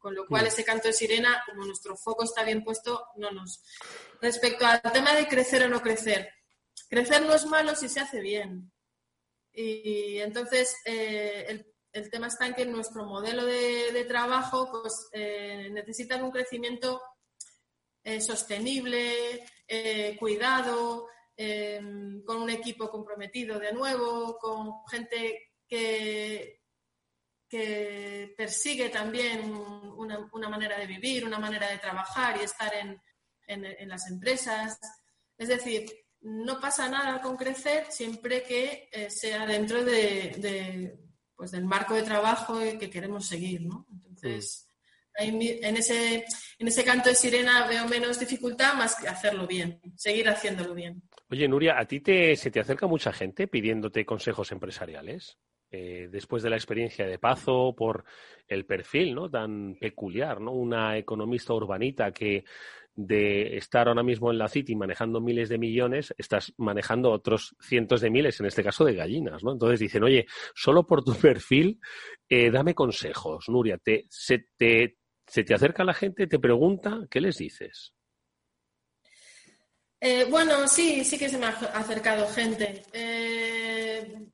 [0.00, 0.46] Con lo cual, mm.
[0.46, 3.62] ese canto de sirena, como nuestro foco está bien puesto, no nos.
[4.22, 6.32] Respecto al tema de crecer o no crecer,
[6.88, 8.72] crecer no es malo si se hace bien.
[9.52, 16.16] Y entonces, eh, el, tema está en que nuestro modelo de, trabajo pues, eh, necesita
[16.16, 17.02] un crecimiento
[18.02, 19.44] eh, sostenible,
[20.18, 21.06] cuidado,
[22.24, 26.60] con un equipo comprometido de nuevo, con gente que,
[27.48, 33.00] que persigue también una, manera de vivir, una manera de trabajar y estar en,
[33.88, 34.78] las empresas.
[35.36, 40.96] Es decir, no pasa nada con crecer siempre que eh, sea dentro de,
[41.34, 43.62] pues del marco de trabajo que queremos seguir.
[43.62, 43.86] ¿no?
[43.90, 44.68] Entonces,
[45.14, 46.24] en, ese,
[46.58, 51.02] en ese canto de sirena veo menos dificultad más que hacerlo bien, seguir haciéndolo bien.
[51.30, 52.02] Oye, Nuria, ¿a ti
[52.34, 55.38] se te acerca mucha gente pidiéndote consejos empresariales?
[55.70, 58.04] Eh, después de la experiencia de Pazo, por
[58.48, 59.30] el perfil ¿no?
[59.30, 60.50] tan peculiar, ¿no?
[60.50, 62.42] Una economista urbanita que
[62.96, 68.00] de estar ahora mismo en la City manejando miles de millones, estás manejando otros cientos
[68.00, 69.52] de miles, en este caso de gallinas, ¿no?
[69.52, 71.78] Entonces dicen, oye, solo por tu perfil,
[72.28, 73.78] eh, dame consejos, Nuria.
[73.78, 77.94] Te, se, te, se te acerca la gente, te pregunta, ¿qué les dices?
[80.02, 82.82] Eh, bueno, sí, sí que se me ha acercado gente.
[82.92, 84.28] Eh,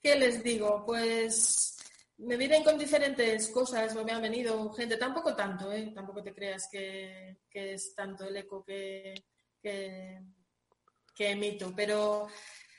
[0.00, 0.84] ¿Qué les digo?
[0.86, 1.76] Pues
[2.18, 5.90] me vienen con diferentes cosas, me han venido gente, tampoco tanto, ¿eh?
[5.92, 9.14] tampoco te creas que, es tanto el eco que,
[9.60, 10.20] que,
[11.18, 12.28] emito, pero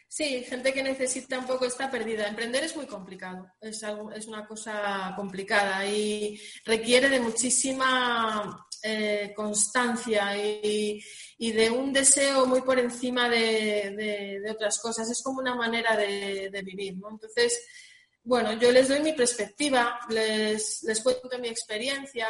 [0.08, 2.27] sí, gente que necesita un poco está perdida.
[2.27, 9.34] Emprender es muy complicado, es, algo, es una cosa complicada y requiere de muchísima eh,
[9.36, 11.02] constancia y,
[11.39, 15.10] de un deseo muy por encima de, otras cosas.
[15.10, 16.93] Es como una manera de, vivir.
[16.93, 17.65] Entonces,
[18.24, 22.28] bueno, yo les doy mi perspectiva, les, les cuento mi experiencia,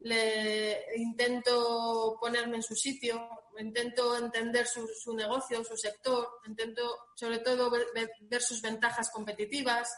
[0.00, 3.28] le, intento ponerme en su sitio,
[3.58, 6.82] intento entender su negocio, su sector, intento
[7.14, 9.90] sobre todo ver, sus ventajas competitivas,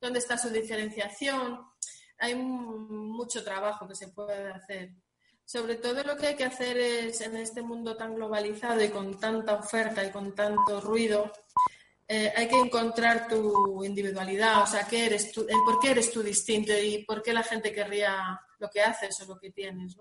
[0.00, 1.60] dónde está su diferenciación.
[2.18, 4.90] Hay mucho trabajo que se puede hacer.
[5.44, 9.18] Sobre todo lo que hay que hacer es en este mundo tan globalizado y con
[9.18, 11.32] tanta oferta y con tanto ruido,
[12.08, 16.22] eh, hay que encontrar tu individualidad, o sea, ¿qué eres tú, ¿por qué eres tú
[16.22, 19.96] distinto y por qué la gente querría lo que haces o lo que tienes.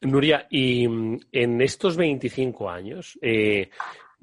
[0.00, 3.68] Nuria, y mm, en estos 25 años, eh,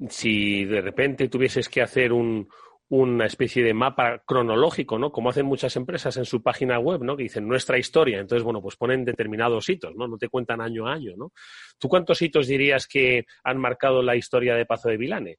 [0.08, 2.48] si de repente tuvieses que hacer un,
[2.94, 5.10] una especie de mapa cronológico, ¿no?
[5.10, 7.16] Como hacen muchas empresas en su página web, ¿no?
[7.16, 8.18] Que dicen nuestra historia.
[8.18, 10.06] Entonces, bueno, pues ponen determinados hitos, ¿no?
[10.06, 11.32] No te cuentan año a año, ¿no?
[11.78, 15.38] ¿Tú cuántos hitos dirías que han marcado la historia de Pazo de Vilane?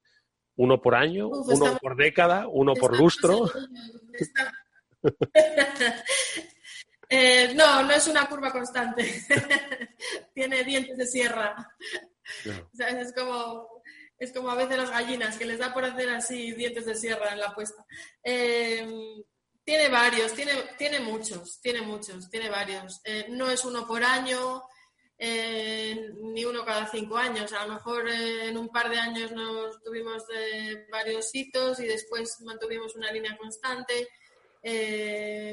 [0.56, 1.28] ¿Uno por año?
[1.28, 2.48] ¿Uno por década?
[2.48, 3.48] ¿Uno por lustro?
[7.10, 9.04] Eh, no, no es una curva constante.
[10.34, 11.54] Tiene dientes de sierra.
[12.44, 13.73] es como
[14.24, 17.32] es como a veces las gallinas, que les da por hacer así dientes de sierra
[17.32, 17.84] en la puesta.
[18.22, 19.22] Em,
[19.64, 23.00] tiene varios, tiene, tiene muchos, tiene muchos, tiene varios.
[23.04, 24.62] Eh, no es uno por año,
[25.16, 27.52] eh, ni uno cada cinco años.
[27.52, 30.24] A lo mejor eh, en un par de años nos tuvimos
[30.90, 34.08] varios hitos y después mantuvimos una línea constante.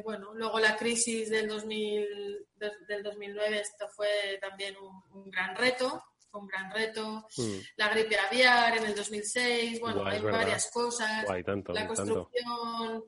[0.04, 2.48] bueno, luego la crisis del, 2000,
[2.88, 7.28] del 2009, esto fue también un gran reto fue un gran reto.
[7.38, 7.58] Mm.
[7.76, 11.26] La gripe aviar en el 2006, bueno, hay varias cosas.
[11.28, 13.04] la construcción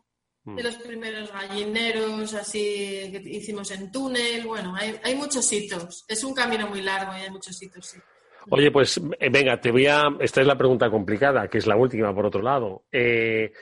[0.46, 0.66] de mm.
[0.66, 6.04] los primeros gallineros, así que hicimos en túnel, bueno, hay, hay muchos hitos.
[6.08, 8.00] Es un camino muy largo y hay muchos hitos, sí.
[8.50, 10.04] Oye, pues eh, venga, te voy a.
[10.20, 12.84] Esta es la pregunta complicada, que es la última, por otro lado.
[12.92, 13.54] Eh,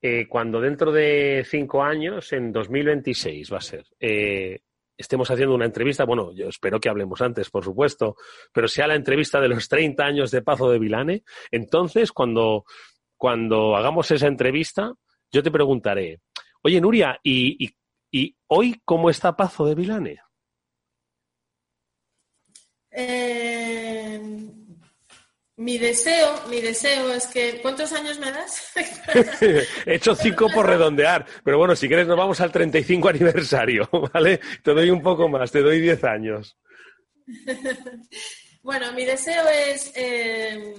[0.00, 3.84] eh, cuando dentro de cinco años, en 2026 va a ser,
[5.00, 8.16] estemos haciendo una entrevista, bueno, yo espero que hablemos antes, por supuesto,
[8.52, 12.64] pero sea la entrevista de los 30 años de Pazo de Vilane, entonces cuando,
[13.16, 14.92] cuando hagamos esa entrevista,
[15.32, 16.20] yo te preguntaré,
[16.62, 17.70] oye Nuria, ¿y, y,
[18.10, 20.20] y hoy cómo está Pazo de Vilane?
[22.92, 23.59] Eh,
[25.60, 27.60] mi deseo, mi deseo es que.
[27.60, 28.72] ¿Cuántos años me das?
[29.42, 34.40] He hecho cinco por redondear, pero bueno, si quieres nos vamos al 35 aniversario, ¿vale?
[34.62, 36.56] Te doy un poco más, te doy 10 años.
[38.62, 39.92] bueno, mi deseo es.
[39.96, 40.74] Eh,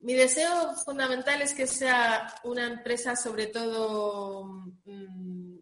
[0.00, 4.44] mi deseo fundamental es que sea una empresa, sobre todo,
[4.84, 5.56] mm,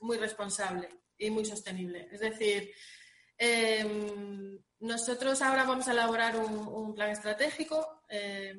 [0.00, 0.88] muy responsable
[1.18, 2.08] y muy sostenible.
[2.10, 2.70] Es decir,
[3.38, 8.54] eh, nosotros ahora vamos a elaborar un, plan estratégico eh,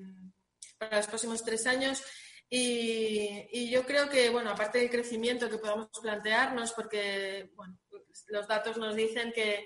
[0.77, 2.03] para los próximos tres años.
[2.49, 7.51] Y, yo creo que, bueno, aparte del crecimiento que podamos plantearnos, porque
[8.27, 9.65] los datos nos dicen que,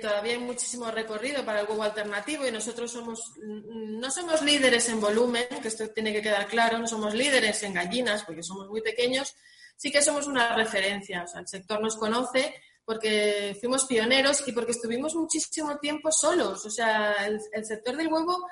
[0.00, 5.00] todavía hay muchísimo recorrido para el huevo alternativo y nosotros somos, no somos líderes en
[5.00, 8.80] volumen, que esto tiene que quedar claro, no somos líderes en gallinas porque somos muy
[8.80, 9.34] pequeños,
[9.76, 14.52] sí que somos una referencia, o sea, el sector nos conoce porque fuimos pioneros y
[14.52, 16.64] porque estuvimos muchísimo tiempo solos.
[16.66, 18.46] O sea, el, sector del huevo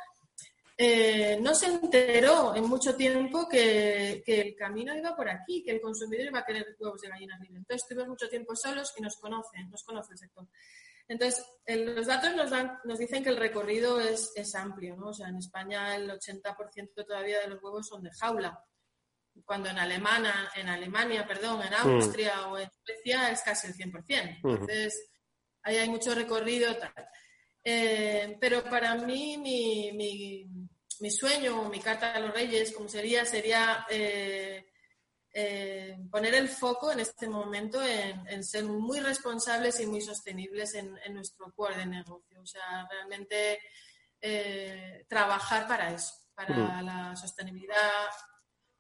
[0.77, 5.81] eh, no se enteró en mucho tiempo que, el camino iba por aquí, que el
[5.81, 7.59] consumidor iba a querer huevos de gallinas libres.
[7.59, 10.47] Entonces, estuvimos mucho tiempo solos y nos conocen, nos conoce el sector.
[11.09, 12.33] Entonces, los datos
[12.85, 15.09] nos dicen que el recorrido es, es amplio, ¿no?
[15.09, 18.65] O sea, en España el 80% todavía de los huevos son de jaula
[19.45, 21.97] cuando en Alemania, en Alemania, perdón, en mm.
[21.97, 24.41] Austria o en Suecia es casi el 100%.
[24.43, 25.11] Entonces,
[25.63, 26.77] ahí hay mucho recorrido.
[26.77, 26.93] Tal.
[27.65, 30.47] Eh, pero para mí, mi, mi,
[31.01, 34.67] mi, sueño, mi carta a los reyes, como sería, sería eh,
[35.33, 40.99] eh, poner el foco en este momento en, ser muy responsables y muy sostenibles en,
[41.11, 42.41] nuestro core de negocio.
[42.41, 43.61] O sea, realmente
[45.09, 47.77] trabajar para eso, para la sostenibilidad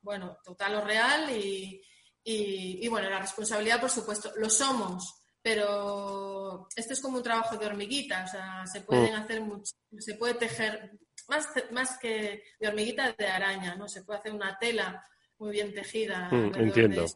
[0.02, 7.00] bueno, total o real y, bueno, la responsabilidad, por supuesto, lo somos, pero esto es
[7.00, 9.16] como un trabajo de hormiguita, o sea, se pueden mm.
[9.16, 10.92] hacer mucho, se puede tejer
[11.28, 13.88] más, más que de hormiguita de araña, ¿no?
[13.88, 15.04] Se puede hacer una tela
[15.38, 16.28] muy bien tejida.
[16.30, 17.06] Mm, entiendo.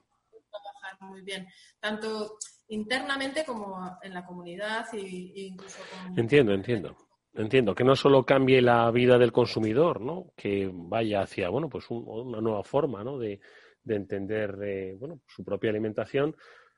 [0.51, 1.47] trabajar muy bien,
[1.79, 5.79] tanto internamente como en la comunidad y, incluso
[6.17, 6.97] Entiendo, entiendo.
[7.37, 10.33] Entiendo, que no solo cambie la vida del consumidor, ¿no?
[10.35, 13.19] Que vaya hacia, bueno, pues una nueva forma, ¿no?
[13.19, 13.41] De,
[13.87, 16.35] entender, eh, bueno, su propia alimentación,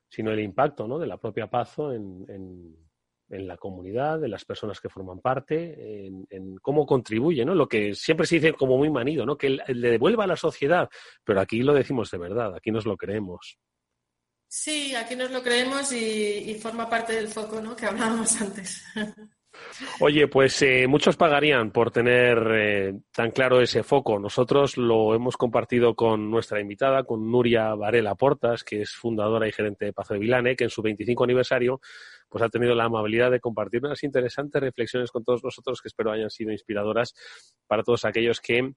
[0.09, 0.99] sino el impacto, ¿no?
[0.99, 6.57] De la propia Pazo en, en, la comunidad, de las personas que forman parte, en,
[6.57, 7.55] cómo contribuye, ¿no?
[7.55, 9.39] Lo que siempre se dice como muy manido, ¿no?
[9.39, 10.89] Que le devuelva a la sociedad,
[11.23, 13.59] pero aquí lo decimos de verdad, aquí nos lo creemos.
[14.49, 17.77] Sí, aquí nos lo creemos y, y forma parte del foco, ¿no?
[17.77, 18.83] Que hablábamos antes.
[20.01, 24.19] Oye, pues eh, muchos pagarían por tener eh, tan claro ese foco.
[24.19, 29.53] Nosotros lo hemos compartido con nuestra invitada, con Nuria Varela Portas, que es fundadora y
[29.53, 31.81] gerente de Pazo de Vilane, que en su 25 aniversario
[32.29, 36.13] pues ha tenido la amabilidad de compartir unas interesantes reflexiones con todos nosotros que espero
[36.13, 37.15] hayan sido inspiradoras
[37.67, 38.73] para todos aquellos que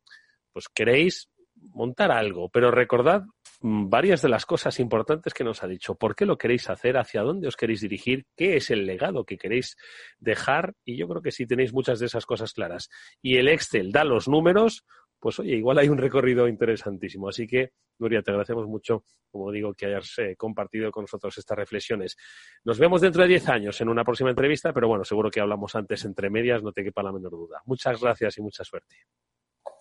[0.53, 3.23] pues queréis montar algo, pero recordad
[3.61, 5.95] varias de las cosas importantes que nos ha dicho.
[5.95, 6.97] ¿Por qué lo queréis hacer?
[6.97, 8.25] ¿Hacia dónde os queréis dirigir?
[8.35, 9.77] ¿Qué es el legado que queréis
[10.19, 10.73] dejar?
[10.83, 12.89] Y yo creo que si tenéis muchas de esas cosas claras
[13.21, 14.83] y el Excel da los números,
[15.19, 17.29] pues oye, igual hay un recorrido interesantísimo.
[17.29, 21.57] Así que, Nuria, te agradecemos mucho, como digo, que hayas eh, compartido con nosotros estas
[21.57, 22.17] reflexiones.
[22.63, 25.75] Nos vemos dentro de 10 años en una próxima entrevista, pero bueno, seguro que hablamos
[25.75, 27.61] antes entre medias, no te quepa la menor duda.
[27.65, 28.95] Muchas gracias y mucha suerte.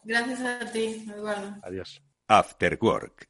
[0.04, 1.56] Gracias a ti, Eduardo.
[1.62, 2.02] Adiós.
[2.28, 3.29] After Work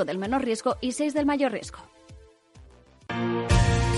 [0.05, 1.79] del menor riesgo y 6 del mayor riesgo.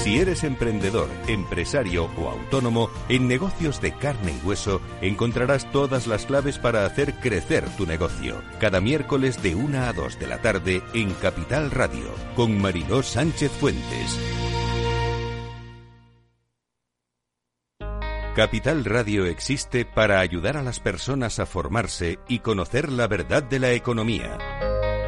[0.03, 6.25] Si eres emprendedor, empresario o autónomo, en negocios de carne y hueso encontrarás todas las
[6.25, 8.41] claves para hacer crecer tu negocio.
[8.59, 13.49] Cada miércoles de 1 a 2 de la tarde en Capital Radio, con Mariló Sánchez
[13.53, 14.19] Fuentes.
[18.35, 23.59] Capital Radio existe para ayudar a las personas a formarse y conocer la verdad de
[23.59, 24.72] la economía.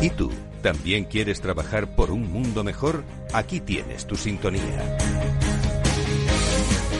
[0.00, 0.30] ¿Y tú?
[0.62, 3.02] ¿También quieres trabajar por un mundo mejor?
[3.32, 4.96] Aquí tienes tu sintonía.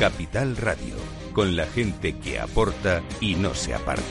[0.00, 0.96] Capital Radio,
[1.32, 4.02] con la gente que aporta y no se aparta.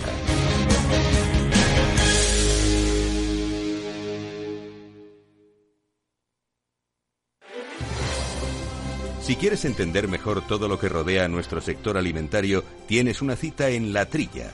[9.22, 13.68] Si quieres entender mejor todo lo que rodea a nuestro sector alimentario, tienes una cita
[13.70, 14.54] en La Trilla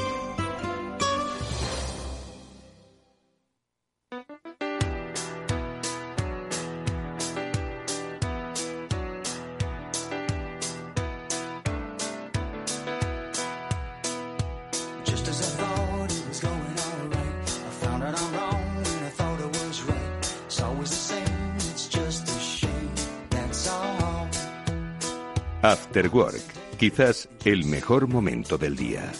[25.91, 29.11] After Work, quizás el mejor momento del día.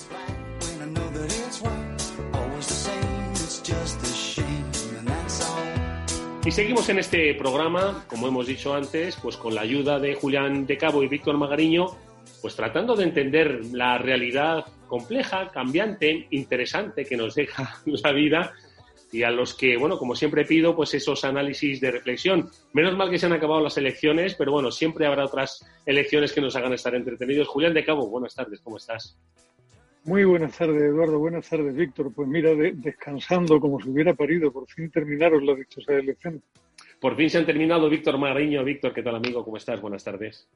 [6.45, 10.65] Y seguimos en este programa, como hemos dicho antes, pues con la ayuda de Julián
[10.65, 11.87] de Cabo y Víctor Magariño,
[12.41, 18.53] pues tratando de entender la realidad compleja, cambiante, interesante que nos deja la vida
[19.11, 22.49] y a los que, bueno, como siempre pido, pues esos análisis de reflexión.
[22.73, 26.41] Menos mal que se han acabado las elecciones, pero bueno, siempre habrá otras elecciones que
[26.41, 27.47] nos hagan estar entretenidos.
[27.47, 29.17] Julián de Cabo, buenas tardes, ¿cómo estás?
[30.03, 31.19] Muy buenas tardes, Eduardo.
[31.19, 32.11] Buenas tardes, Víctor.
[32.11, 34.51] Pues mira, descansando como si hubiera parido.
[34.51, 36.41] Por fin terminaron las dichosas elecciones.
[36.99, 38.63] Por fin se han terminado, Víctor Mariño.
[38.63, 39.45] Víctor, ¿qué tal, amigo?
[39.45, 39.79] ¿Cómo estás?
[39.79, 40.49] Buenas tardes.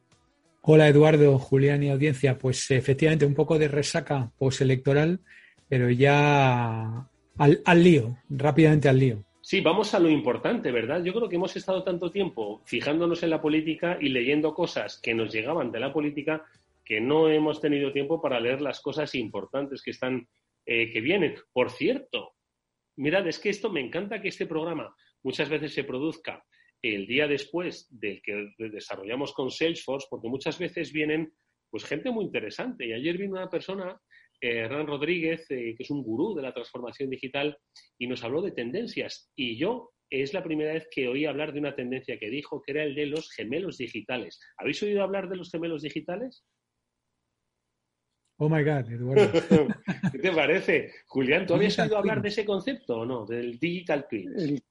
[0.61, 2.39] Hola, Eduardo, Julián y audiencia.
[2.39, 5.19] Pues efectivamente, un poco de resaca postelectoral,
[5.69, 9.23] pero ya al, lío, rápidamente al lío.
[9.41, 11.03] Sí, vamos a lo importante, ¿verdad?
[11.03, 15.13] Yo creo que hemos estado tanto tiempo fijándonos en la política y leyendo cosas que
[15.13, 16.43] nos llegaban de la política
[16.83, 20.27] que no hemos tenido tiempo para leer las cosas importantes que están,
[20.65, 21.35] eh, que vienen.
[21.51, 22.33] Por cierto,
[22.95, 26.43] mirad, es que esto me encanta que este programa muchas veces se produzca
[26.81, 31.33] el día después del que desarrollamos con Salesforce, porque muchas veces vienen
[31.69, 32.87] pues gente muy interesante.
[32.87, 33.99] Y ayer vino una persona
[34.49, 37.57] Hernán Rodríguez, eh, que es un gurú de la transformación digital,
[37.97, 39.31] y nos habló de tendencias.
[39.35, 42.71] Y yo es la primera vez que oí hablar de una tendencia que dijo, que
[42.73, 44.39] era el de los gemelos digitales.
[44.57, 46.45] ¿Habéis oído hablar de los gemelos digitales?
[48.37, 49.31] Oh my God, Eduardo.
[50.11, 50.91] ¿Qué te parece?
[51.07, 53.25] Julián, ¿tú habías oído hablar de ese concepto o no?
[53.25, 54.61] Del Digital Twins.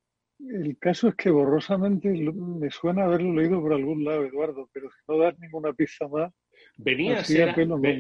[0.40, 4.98] El, caso es que borrosamente me suena haberlo leído por algún lado, Eduardo, pero si
[5.08, 6.32] no das ninguna pista más.
[6.76, 7.54] Venía a, ser,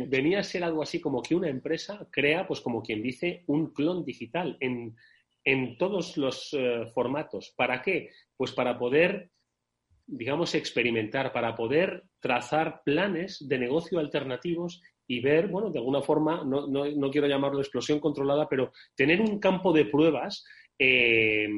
[0.08, 3.72] venía a ser algo así como que una empresa crea, pues como quien dice, un
[3.72, 4.96] clon digital en,
[5.44, 7.54] en todos los eh, formatos.
[7.56, 8.10] ¿Para qué?
[8.36, 9.30] Pues para poder
[10.06, 16.44] digamos, experimentar, para poder trazar planes de negocio alternativos y ver, bueno, de alguna forma,
[16.44, 20.44] no, no, quiero llamarlo explosión controlada, pero tener un campo de pruebas
[20.78, 21.48] eh,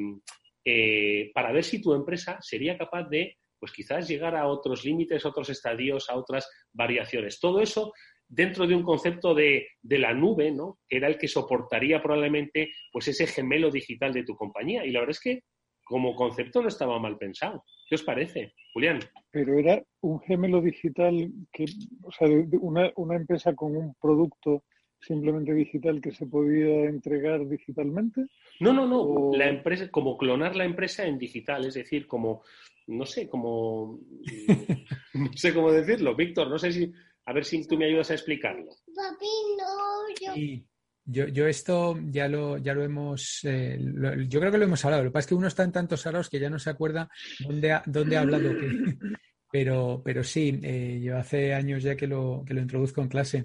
[0.63, 5.25] eh, para ver si tu empresa sería capaz de, pues quizás llegar a otros límites,
[5.25, 7.39] a otros estadios, a otras variaciones.
[7.39, 7.93] Todo eso
[8.27, 10.79] dentro de un concepto de, de, la nube, ¿no?
[10.87, 14.85] Que era el que soportaría probablemente, pues ese gemelo digital de tu compañía.
[14.85, 15.43] Y la verdad es que
[15.83, 17.63] como concepto no estaba mal pensado.
[17.87, 18.99] ¿Qué os parece, Julián?
[19.31, 21.65] Pero era un gemelo digital que,
[22.03, 22.27] o sea,
[22.59, 24.63] una, una empresa con un producto
[24.99, 28.25] simplemente digital que se podía entregar digitalmente?
[28.59, 29.31] No, no, no.
[29.37, 32.43] La empresa, como clonar la empresa en digital, es decir, como,
[32.87, 33.99] no sé, como,
[35.13, 36.91] no sé cómo decirlo, Víctor, no sé si,
[37.25, 38.71] a ver si tú me ayudas a explicarlo.
[38.95, 39.25] Papi,
[39.57, 40.63] no, yo.
[41.09, 43.79] Yo, yo esto ya lo, ya lo hemos, eh,
[44.27, 45.03] yo creo que lo hemos hablado.
[45.03, 47.09] Lo que pasa es que uno está en tantos araos que ya no se acuerda
[47.39, 48.51] dónde ha, dónde ha hablado.
[49.49, 53.37] pero, pero sí, eh, yo hace años ya que lo, que lo introduzco en clase.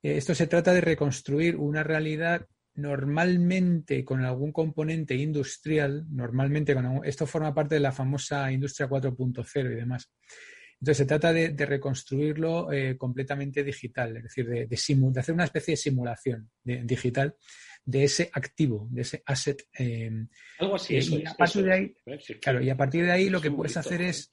[0.00, 7.04] Eh, esto se trata de reconstruir una realidad normalmente con algún componente industrial, normalmente con
[7.04, 10.10] esto forma parte de la famosa industria 4.0 y demás.
[10.80, 15.72] Entonces se trata de, reconstruirlo eh, completamente digital, es decir, de, de, hacer una especie
[15.72, 17.36] de simulación digital
[17.84, 19.64] de ese activo, de ese asset.
[19.78, 20.10] Eh,
[20.58, 20.96] Algo así.
[20.96, 21.94] Eh, y, a partir de ahí,
[22.40, 24.30] claro, y a partir de ahí lo que puedes hacer es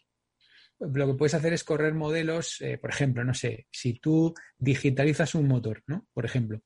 [0.79, 5.35] lo que puedes hacer es correr modelos, eh, por ejemplo, no sé, si tú digitalizas
[5.35, 6.07] un motor, ¿no?
[6.13, 6.61] Por ejemplo,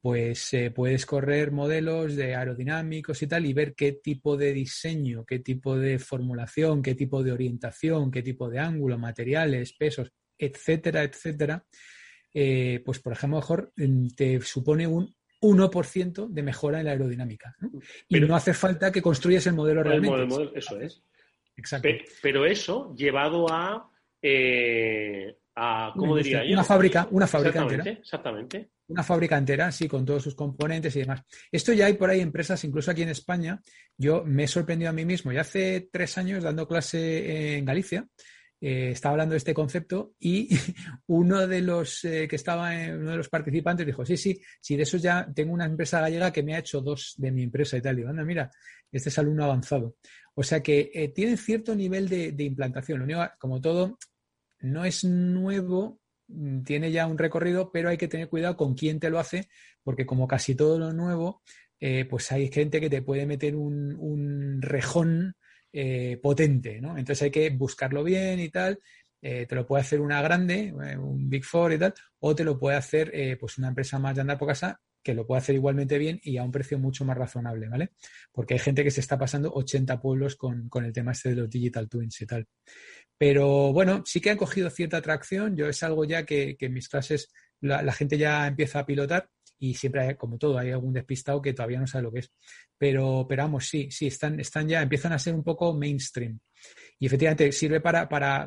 [0.00, 5.24] pues eh, puedes correr modelos de aerodinámicos y tal y ver qué tipo de diseño,
[5.24, 11.02] qué tipo de formulación, qué tipo de orientación, qué tipo de ángulo, materiales, pesos, etcétera,
[11.02, 11.64] etcétera.
[12.32, 17.56] Eh, pues, por ejemplo, mejor mm, te supone un 1% de mejora en la aerodinámica.
[18.08, 20.52] Y no hace falta que construyas el modelo realmente.
[20.54, 21.02] eso es.
[22.22, 23.90] Pero, eso llevado a,
[24.22, 26.52] eh, a ¿cómo diría yo?
[26.52, 27.84] Una fábrica, una fábrica entera.
[27.84, 28.70] Exactamente.
[28.88, 31.22] Una fábrica entera, sí, con todos sus componentes y demás.
[31.52, 33.60] Esto ya hay por ahí empresas, incluso aquí en España.
[33.96, 35.30] Yo me he sorprendido a mí mismo.
[35.30, 38.08] Ya hace tres años dando clase en Galicia,
[38.60, 40.48] eh, estaba hablando de este concepto y
[41.06, 44.82] uno de los eh, que estaba uno de los participantes dijo, sí, sí, sí, de
[44.82, 47.82] eso ya tengo una empresa gallega que me ha hecho dos de mi empresa y
[47.82, 47.94] tal.
[47.94, 48.50] Y digo, anda, mira,
[48.92, 49.96] este es alumno avanzado.
[50.34, 52.98] O sea que eh, tiene cierto nivel de, implantación.
[53.00, 53.98] Lo único, como todo,
[54.60, 59.00] no es nuevo, mm, tiene ya un recorrido, pero hay que tener cuidado con quién
[59.00, 59.48] te lo hace,
[59.82, 61.42] porque como casi todo lo nuevo,
[61.80, 65.34] eh, pues hay gente que te puede meter un, rejón
[65.72, 66.96] eh, potente, ¿no?
[66.98, 68.78] Entonces hay que buscarlo bien y tal.
[69.20, 72.76] te lo puede hacer una grande, un Big Four y tal, o te lo puede
[72.76, 76.20] hacer pues una empresa más de andar por casa que lo puede hacer igualmente bien
[76.22, 77.92] y a un precio mucho más razonable, ¿vale?
[78.30, 81.48] Porque hay gente que se está pasando 80 pueblos con, el tema este de los
[81.48, 82.46] digital twins y tal.
[83.16, 85.56] Pero bueno, sí que han cogido cierta atracción.
[85.56, 87.32] Yo es algo ya que, en mis clases
[87.62, 91.54] la, gente ya empieza a pilotar y siempre, hay, como todo, hay algún despistado que
[91.54, 92.30] todavía no sabe lo que es.
[92.76, 96.38] Pero, pero vamos, sí, sí, están, están ya, empiezan a ser un poco mainstream.
[96.98, 98.46] Y efectivamente sirve para, para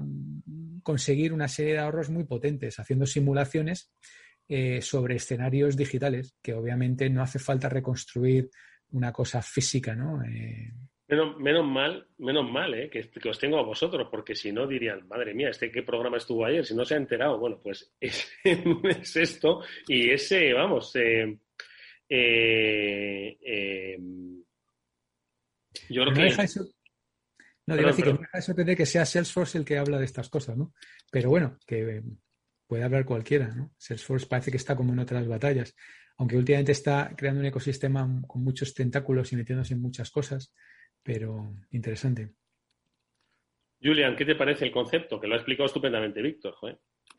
[0.83, 3.89] conseguir una serie de ahorros muy potentes, haciendo simulaciones
[4.53, 8.49] eh, sobre escenarios digitales, que obviamente no hace falta reconstruir
[8.91, 10.21] una cosa física, ¿no?
[10.25, 10.73] Eh,
[11.07, 12.89] menos, mal, menos mal, ¿eh?
[12.89, 16.43] que, os tengo a vosotros, porque si no dirían, madre mía, ¿este qué programa estuvo
[16.43, 16.65] ayer?
[16.65, 21.37] Si no se ha enterado, bueno, pues es, esto y ese, vamos, eh,
[25.89, 26.23] yo creo que...
[26.23, 26.65] Deja eso...
[27.67, 30.27] No, digo que no deja de sorprender que sea Salesforce el que habla de estas
[30.27, 30.73] cosas, ¿no?
[31.09, 32.03] Pero bueno, que
[32.71, 33.73] puede hablar cualquiera, ¿no?
[33.77, 35.75] Salesforce parece que está como en otras batallas,
[36.15, 40.55] aunque últimamente está creando un ecosistema con muchos tentáculos y metiéndose en muchas cosas,
[41.03, 42.29] pero interesante.
[43.83, 45.19] Julian, ¿qué te parece el concepto?
[45.19, 46.55] Que lo ha explicado estupendamente Víctor,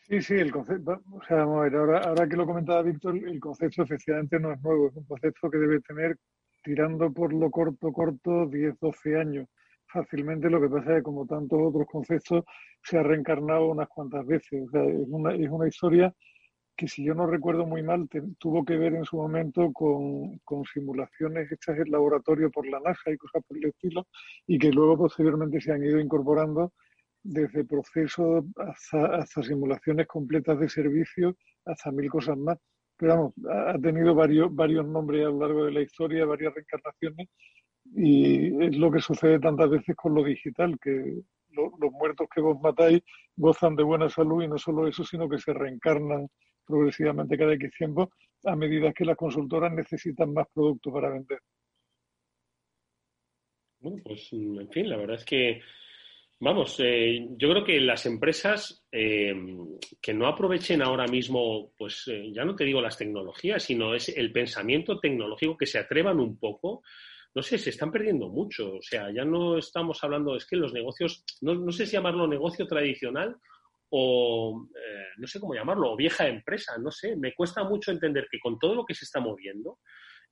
[0.01, 3.15] Sí, sí, el concepto, o sea, vamos a ver, ahora, ahora que lo comentaba Víctor,
[3.19, 6.17] el concepto efectivamente no es nuevo, es un concepto que debe tener,
[6.63, 9.49] tirando por lo corto, corto, 10, 12 años
[9.93, 10.51] fácilmente.
[10.51, 12.45] Lo que pasa es que, como tantos otros conceptos,
[12.83, 14.65] se ha reencarnado unas cuantas veces.
[14.73, 16.15] Es una, es una historia
[16.77, 20.41] que si yo no recuerdo muy mal, tuvo que ver en su momento con,
[20.73, 24.07] simulaciones hechas en laboratorio por la NASA y cosas por el estilo,
[24.47, 26.73] y que luego posteriormente se han ido incorporando
[27.23, 32.59] desde procesos hasta, simulaciones completas de servicio, hasta mil cosas más.
[32.97, 37.29] Pero vamos, ha tenido varios, varios nombres a lo largo de la historia, varias reencarnaciones,
[37.95, 42.59] y es lo que sucede tantas veces con lo digital, que los muertos que vos
[42.61, 43.03] matáis
[43.37, 46.29] gozan de buena salud y no solo eso, sino que se reencarnan
[46.65, 48.11] progresivamente cada X tiempo
[48.45, 51.39] a medida que las consultoras necesitan más producto para vender.
[53.81, 55.61] Bueno, pues en fin, la verdad es que,
[56.39, 59.35] vamos, eh, yo creo que las empresas eh,
[60.01, 64.09] que no aprovechen ahora mismo, pues eh, ya no te digo las tecnologías, sino es
[64.09, 66.83] el pensamiento tecnológico, que se atrevan un poco,
[67.35, 68.75] no sé, se están perdiendo mucho.
[68.75, 72.27] O sea, ya no estamos hablando, es que los negocios, no, no sé si llamarlo
[72.27, 73.37] negocio tradicional
[73.95, 78.27] o eh, no sé cómo llamarlo, o vieja empresa, no sé, me cuesta mucho entender
[78.31, 79.81] que con todo lo que se está moviendo,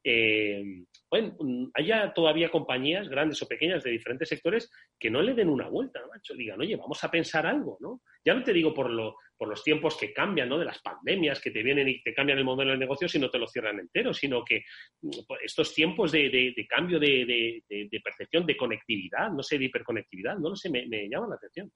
[0.03, 0.62] eh,
[1.11, 1.36] bueno,
[1.74, 6.01] haya todavía compañías grandes o pequeñas de diferentes sectores que no le den una vuelta,
[6.11, 8.01] macho, digan, oye, vamos a pensar algo, ¿no?
[8.24, 10.59] Ya no te digo por, lo, por los tiempos que cambian, ¿no?
[10.59, 13.30] De las pandemias que te vienen y te cambian el modelo de negocio si no
[13.30, 14.64] te lo cierran entero, sino que
[15.01, 17.62] pues, estos tiempos de, cambio de,
[18.05, 21.72] percepción, de conectividad, no sé, de hiperconectividad, no lo sé, me, me llama la atención.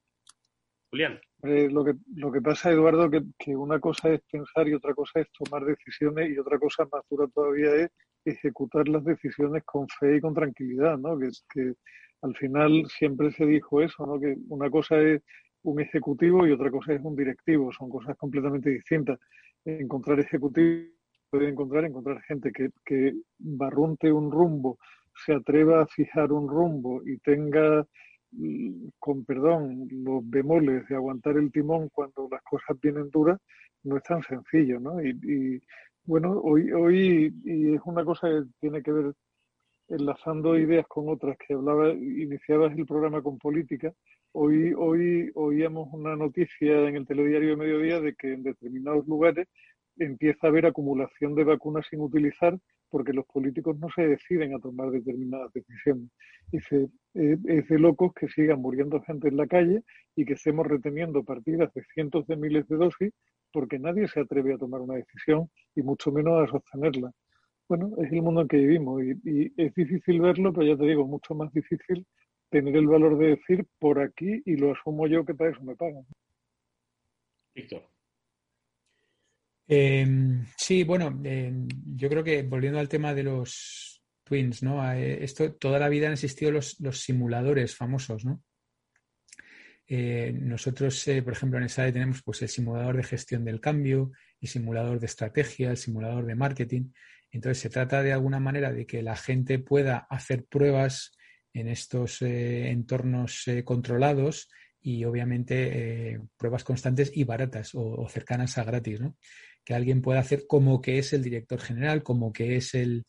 [0.90, 1.18] Julián.
[1.40, 5.20] lo, que, lo que pasa, Eduardo, que, que una cosa es pensar y otra cosa
[5.20, 7.90] es tomar decisiones y otra cosa más dura todavía es
[8.26, 11.18] ejecutar las decisiones con fe y con tranquilidad, ¿no?
[11.18, 11.72] Que, que
[12.20, 14.20] al final siempre se dijo eso, ¿no?
[14.20, 15.22] Que una cosa es
[15.64, 19.18] un ejecutivo y otra cosa es un directivo, son cosas completamente distintas.
[19.64, 20.88] Encontrar ejecutivo
[21.30, 24.78] puede encontrar, encontrar gente que, que barrunte un rumbo,
[25.24, 27.84] se atreva a fijar un rumbo y tenga
[28.98, 33.38] con perdón, los bemoles de aguantar el timón cuando las cosas vienen duras,
[33.84, 35.02] no es tan sencillo, ¿no?
[35.02, 35.62] Y,
[36.04, 39.14] bueno, hoy, hoy, y es una cosa que tiene que ver
[39.88, 43.92] enlazando ideas con otras que hablaba, iniciabas el programa con política,
[44.34, 49.48] hoy, hoy oíamos una noticia en el telediario de mediodía de que en determinados lugares
[49.96, 52.58] empieza a haber acumulación de vacunas sin utilizar
[52.90, 56.10] porque los políticos no se deciden a tomar determinadas decisiones.
[56.52, 59.82] Dice, eh, es de locos que sigan muriendo gente en la calle
[60.16, 63.12] y que estemos reteniendo partidas de cientos de miles de dosis
[63.52, 67.12] porque nadie se atreve a tomar una decisión y mucho menos a sostenerla.
[67.68, 70.86] Bueno, es el mundo en que vivimos y, y es difícil verlo, pero ya te
[70.86, 72.04] digo, mucho más difícil
[72.50, 75.76] tener el valor de decir por aquí y lo asumo yo que para eso me
[75.76, 76.06] pagan.
[77.54, 77.88] Víctor.
[79.66, 81.66] Em, sí, bueno, em,
[81.96, 84.92] yo creo que volviendo al tema de los twins, ¿no?
[84.92, 88.42] Eh, esto toda la vida han existido los, simuladores famosos, ¿no?
[89.86, 94.12] Eh, nosotros, eh, por ejemplo, en SAE tenemos pues, el simulador de gestión del cambio,
[94.40, 96.90] el simulador de estrategia, el simulador de marketing.
[97.30, 101.12] Entonces, se trata de alguna manera de que la gente pueda hacer pruebas
[101.54, 104.50] en estos entornos controlados
[104.80, 109.16] y obviamente pruebas constantes y baratas o, cercanas a gratis, ¿no?
[109.64, 113.06] que alguien pueda hacer como que es el director general, como que es el,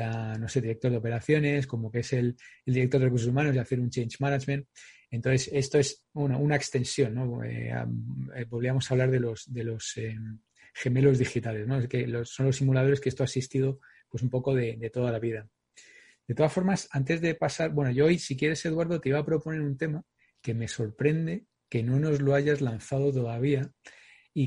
[0.00, 3.58] ah, no sé, director de operaciones, como que es el, director de recursos humanos y
[3.58, 4.66] hacer un change management.
[5.10, 7.44] Entonces, esto es una, extensión, ¿no?
[7.44, 7.72] Eh,
[8.36, 10.16] eh, volvíamos a hablar de los, de los eh,
[10.72, 11.86] gemelos digitales, ¿no?
[11.88, 15.18] que son los simuladores que esto ha asistido pues un poco de, de, toda la
[15.18, 15.48] vida.
[16.26, 19.26] De todas formas, antes de pasar, bueno, yo hoy, si quieres, Eduardo, te iba a
[19.26, 20.02] proponer un tema
[20.40, 23.70] que me sorprende que no nos lo hayas lanzado todavía,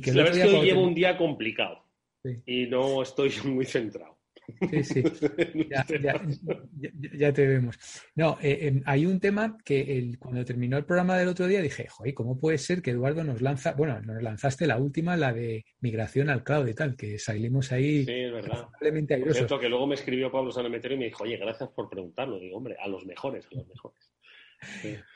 [0.02, 1.86] que la verdad es que hoy llevo un día complicado
[2.46, 4.17] y no estoy muy centrado.
[4.70, 5.04] Sí, sí,
[5.70, 7.78] ya, te vemos.
[8.16, 11.88] No, eh, em, hay un tema que cuando terminó el programa del otro día dije,
[11.90, 15.66] joder, ¿cómo puede ser que Eduardo nos lanza, bueno, nos lanzaste la última, la de
[15.82, 18.06] migración al cloud y tal, que salimos ahí.
[18.06, 18.68] Sí, es verdad.
[18.80, 22.40] Por cierto, que luego me escribió Pablo Sanemeterio y me dijo, oye, gracias por preguntarlo.
[22.40, 24.14] Digo, hombre, a los mejores, a los mejores.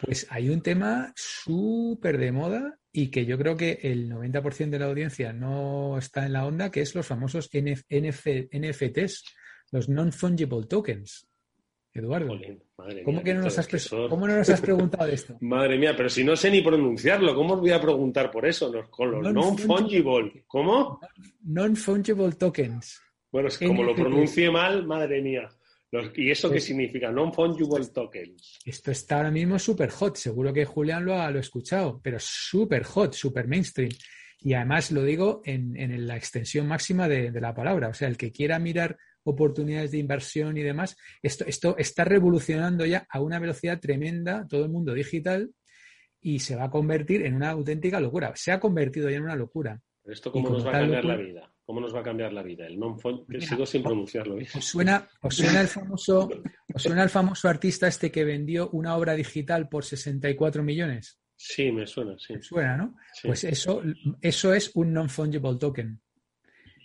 [0.02, 4.80] Pues hay un tema súper de moda y que yo creo que el 90% de
[4.80, 9.24] la audiencia no está en la onda, que es los famosos NFTs,
[9.72, 11.28] los Non-Fungible Tokens.
[11.94, 12.40] Eduardo,
[13.04, 15.36] ¿cómo, que no nos has ¿cómo no nos has preguntado esto?
[15.42, 18.72] Madre mía, pero si no sé ni pronunciarlo, ¿cómo os voy a preguntar por eso?
[18.90, 20.46] con los non-fungible.
[20.48, 21.02] ¿Cómo?
[21.44, 23.02] Non-fungible tokens.
[23.30, 25.50] Bueno, es como lo pronuncie mal, madre mía.
[26.16, 27.12] ¿Y eso qué pues significa?
[27.12, 28.60] Non-fungible tokens.
[28.66, 30.16] Esto está ahora mismo súper hot.
[30.16, 33.92] Seguro que Julián lo ha, lo escuchado, pero súper hot, súper mainstream.
[34.40, 37.90] Y además lo digo en, la extensión máxima de, la palabra.
[37.90, 42.86] O sea, el que quiera mirar oportunidades de inversión y demás, esto, esto está revolucionando
[42.86, 45.52] ya a una velocidad tremenda todo el mundo digital
[46.22, 48.32] y se va a convertir en una auténtica locura.
[48.36, 49.82] Se ha convertido ya en una locura.
[50.06, 51.54] ¿Esto cómo nos va a cambiar la vida?
[51.72, 52.68] ¿Cómo nos va a cambiar la vida?
[52.68, 54.36] El non que sigo sin pronunciarlo.
[54.36, 56.28] ¿Os suena, suena, el famoso,
[56.76, 61.22] suena el famoso artista este que vendió una obra digital por 64 millones?
[61.34, 62.34] Sí, me suena, sí.
[62.42, 62.98] suena, ¿no?
[63.24, 63.82] Pues eso,
[64.20, 66.02] eso es un non-fungible token.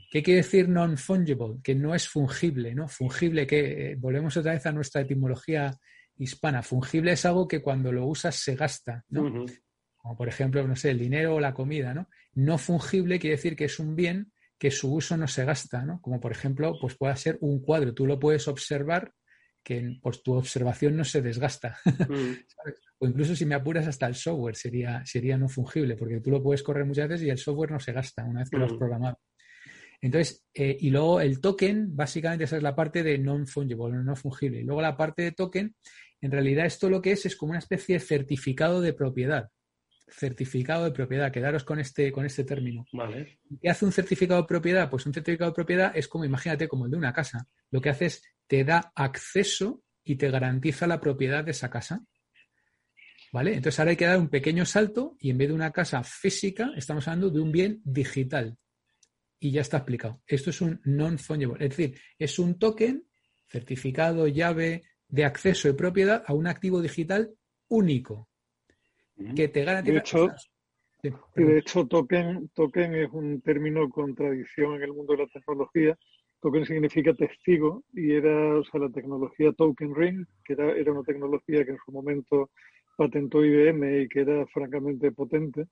[0.08, 1.58] ¿Qué quiere decir non-fungible?
[1.64, 2.86] Que no es fungible, ¿no?
[2.86, 5.76] Fungible, que eh, volvemos otra vez a nuestra etimología
[6.16, 6.62] hispana.
[6.62, 9.46] Fungible es algo que cuando lo usas se gasta, ¿no?
[9.96, 12.08] Como por ejemplo, no sé, el dinero o la comida, ¿no?
[12.34, 16.00] No fungible quiere decir que es un bien que su uso no se gasta, ¿no?
[16.00, 17.94] Como por ejemplo, pues puede ser un cuadro.
[17.94, 19.12] Tú lo puedes observar
[19.62, 21.78] que pues, tu observación no se desgasta.
[22.08, 22.34] Mm.
[22.98, 26.42] O incluso si me apuras hasta el software sería, sería no fungible, porque tú lo
[26.42, 28.72] puedes correr muchas veces y el software no se gasta una vez que lo has
[28.72, 28.78] mm.
[28.78, 29.18] programado.
[30.00, 34.60] Entonces, eh, y luego el token, básicamente esa es la parte de non-fungible, no fungible.
[34.60, 35.74] Y luego la parte de token,
[36.22, 39.50] en realidad esto lo que es es como una especie de certificado de propiedad.
[40.08, 42.86] Certificado de propiedad, quedaros con este, con este término.
[42.92, 43.40] Vale.
[43.60, 44.88] ¿Qué hace un certificado de propiedad?
[44.88, 47.48] Pues un certificado de propiedad es como, imagínate, como el de una casa.
[47.70, 52.04] Lo que hace es te da acceso y te garantiza la propiedad de esa casa.
[53.32, 53.54] ¿Vale?
[53.54, 56.70] Entonces ahora hay que dar un pequeño salto y en vez de una casa física,
[56.76, 58.56] estamos hablando de un bien digital
[59.40, 60.22] y ya está explicado.
[60.26, 63.06] Esto es un non-fungible, es decir, es un token,
[63.48, 67.34] certificado, llave de acceso y propiedad a un activo digital
[67.68, 68.28] único
[69.34, 69.92] que te garantiza.
[69.92, 70.28] De hecho,
[71.36, 75.96] de hecho token, token es un término con tradición en el mundo de la tecnología.
[76.40, 81.02] Token significa testigo y era, o sea, la tecnología Token Ring, que era, era una
[81.02, 82.50] tecnología que en su momento
[82.96, 85.66] patentó IBM y que era francamente potente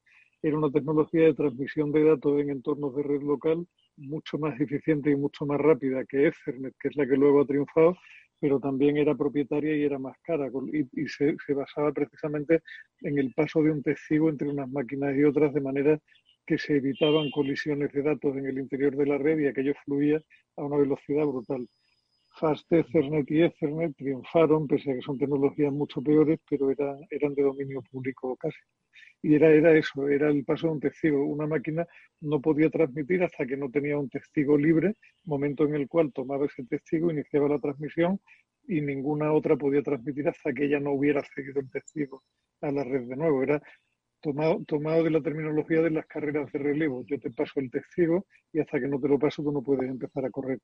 [0.45, 3.67] era una tecnología de transmisión de datos en entornos de red local
[3.97, 7.47] mucho más eficiente y mucho más rápida que Ethernet, que es la que luego ha
[7.47, 7.97] triunfado,
[8.41, 12.63] pero también era propietaria y era más cara y, se, basaba precisamente
[13.01, 15.99] en el paso de un testigo entre unas máquinas y otras de manera
[16.47, 20.21] que se evitaban colisiones de datos en el interior de la red y aquello fluía
[20.57, 21.67] a una velocidad brutal.
[22.37, 27.35] Fast Ethernet y Ethernet triunfaron, pese a que son tecnologías mucho peores, pero eran, eran
[27.35, 28.59] de dominio público casi
[29.25, 31.25] y era, era eso, era el paso de un testigo.
[31.25, 31.87] Una máquina
[32.21, 36.45] no podía transmitir hasta que no tenía un testigo libre, momento en el cual tomaba
[36.45, 38.21] ese testigo, iniciaba la transmisión
[38.69, 42.23] y ninguna otra podía transmitir hasta que ella no hubiera seguido el testigo
[42.61, 43.43] a la red de nuevo.
[43.43, 43.63] Era
[44.21, 47.03] tomado, tomado de la terminología de las carreras de relevo.
[47.07, 49.89] Yo te paso el testigo y hasta que no te lo paso tú no puedes
[49.89, 50.59] empezar a correr.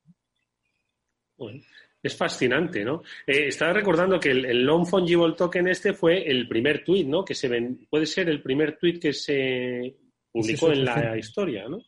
[2.02, 3.02] Es fascinante, ¿no?
[3.26, 7.24] Eh, estaba recordando que el, non-fungible token este fue el primer tweet, ¿no?
[7.24, 9.96] Que se ven, puede ser el primer tweet que se
[10.32, 11.82] publicó en la historia, ¿no?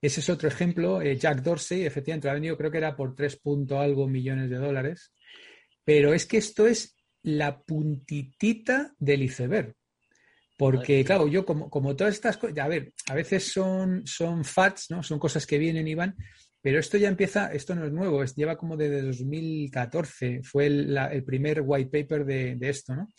[0.00, 1.02] Ese es otro ejemplo.
[1.02, 4.56] Eh, Jack Dorsey, efectivamente, ha venido, creo que era por tres punto algo millones de
[4.56, 5.12] dólares.
[5.84, 9.74] Pero es que esto es la puntitita del iceberg.
[10.56, 14.90] Porque, claro, yo como, como todas estas cosas, a ver, a veces son, son facts,
[14.90, 15.02] ¿no?
[15.02, 16.14] Son cosas que vienen y van,
[16.62, 21.24] pero esto ya empieza, esto no es nuevo, es, lleva como desde 2014, fue el,
[21.24, 23.12] primer white paper de, esto, ¿no?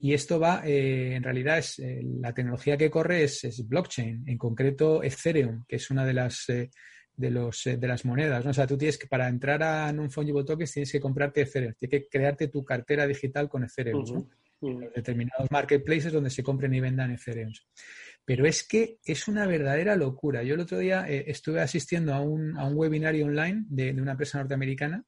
[0.00, 4.38] Y esto va, eh, en realidad, es eh, la tecnología que corre es, blockchain, en
[4.38, 6.70] concreto Ethereum, que es una de las, eh,
[7.14, 8.50] de los, de las monedas, ¿no?
[8.50, 11.74] O sea, tú tienes que, para entrar a un fungible tokens, tienes que comprarte Ethereum,
[11.78, 14.28] tienes que crearte tu cartera digital con Ethereum, ¿no?
[14.60, 17.52] determinados marketplaces donde se compren y vendan Ethereum.
[18.28, 20.42] Pero es que es una verdadera locura.
[20.42, 24.10] Yo el otro día eh, estuve asistiendo a un, a un webinario online de, una
[24.10, 25.02] empresa norteamericana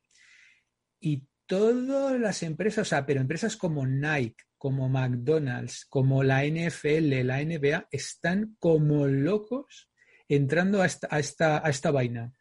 [0.99, 7.27] y todas las empresas, o sea, pero empresas como Nike, como McDonald's, como la NFL,
[7.27, 9.91] la NBA, están como locos
[10.27, 12.33] entrando a esta, a esta, a esta vaina.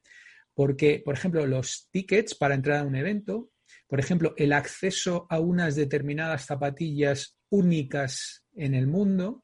[0.53, 3.51] Porque, por ejemplo, los tickets para entrar a un evento,
[3.85, 9.43] por ejemplo, el acceso a unas determinadas zapatillas únicas en el mundo,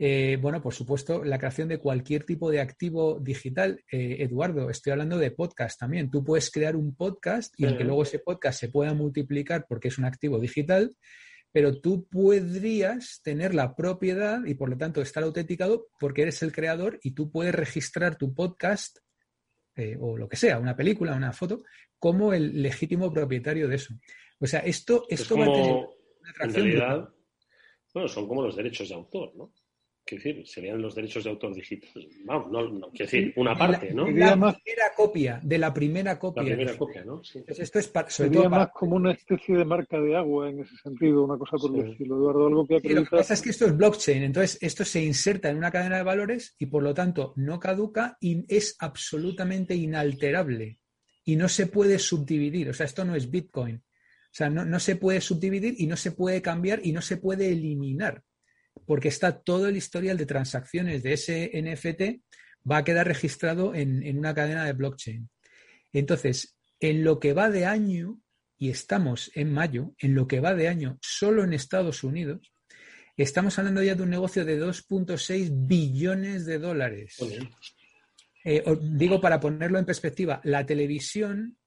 [0.00, 3.82] eh, bueno, por supuesto, la creación de cualquier tipo de activo digital.
[3.90, 6.08] Eh, Eduardo, estoy hablando de podcast también.
[6.08, 9.98] Tú puedes crear un podcast y aunque luego ese podcast se pueda multiplicar porque es
[9.98, 10.96] un activo digital,
[11.50, 16.52] pero tú podrías tener la propiedad y por lo tanto estar autenticado porque eres el
[16.52, 18.98] creador y tú puedes registrar tu podcast
[19.74, 21.64] eh, o lo que sea, una película, una foto,
[21.98, 23.94] como el legítimo propietario de eso.
[24.38, 26.66] O sea, esto, esto va a tener una atracción.
[26.66, 27.08] En realidad,
[27.92, 29.52] bueno, son como los derechos de autor, ¿no?
[30.08, 32.08] Quiero decir, serían los derechos de autor digital.
[32.24, 34.10] Vamos, no, no quiero decir, una parte, ¿no?
[34.10, 36.42] La primera copia, de la primera copia.
[36.42, 37.22] La primera copia, ¿no?
[37.22, 37.44] Sí.
[37.46, 41.24] esto es para, sería más como una especie de marca de agua en ese sentido,
[41.24, 43.76] una cosa por el estilo, Eduardo, algo que Lo que pasa es que esto es
[43.76, 47.60] blockchain, entonces esto se inserta en una cadena de valores y por lo tanto no
[47.60, 50.78] caduca y es absolutamente inalterable
[51.24, 53.76] y no se puede subdividir, o sea, esto no es Bitcoin.
[53.76, 57.16] O sea, no, no se puede subdividir y no se puede cambiar y no se
[57.16, 58.22] puede eliminar
[58.88, 62.24] porque está todo el historial de transacciones de ese NFT
[62.68, 65.28] va a quedar registrado en, en una cadena de blockchain.
[65.92, 68.18] Entonces, en lo que va de año,
[68.56, 72.50] y estamos en mayo, en lo que va de año solo en Estados Unidos,
[73.14, 77.16] estamos hablando ya de un negocio de 2.6 billones de dólares.
[78.42, 81.58] Eh, digo, para ponerlo en perspectiva, la televisión,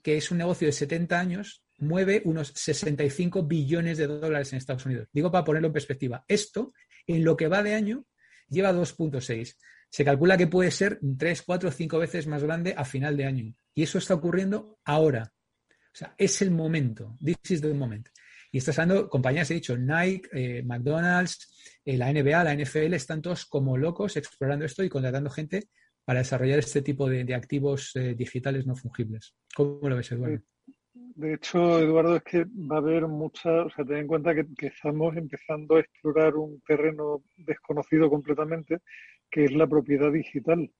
[0.00, 4.86] que es un negocio de 70 años, mueve unos 65 billones de dólares en Estados
[4.86, 5.08] Unidos.
[5.12, 6.24] Digo para ponerlo en perspectiva.
[6.28, 6.72] Esto,
[7.06, 8.04] en lo que va de año,
[8.48, 9.56] lleva 2.6.
[9.90, 13.54] Se calcula que puede ser 3, 4, 5 veces más grande a final de año.
[13.74, 15.32] Y eso está ocurriendo ahora.
[15.70, 17.16] O sea, es el momento.
[17.24, 18.08] This is the moment.
[18.50, 23.20] Y estás hablando, compañías, he dicho, Nike, eh, McDonald's, eh, la NBA, la NFL, están
[23.20, 25.68] todos como locos explorando esto y contratando gente
[26.04, 29.34] para desarrollar este tipo de, activos eh, digitales no fungibles.
[29.54, 30.40] ¿Cómo lo ves, Eduardo?
[30.94, 34.46] De hecho, Eduardo, es que va a haber mucha, o sea, ten en cuenta que,
[34.66, 38.78] estamos empezando a explorar un terreno desconocido completamente,
[39.30, 40.70] que es la propiedad digital.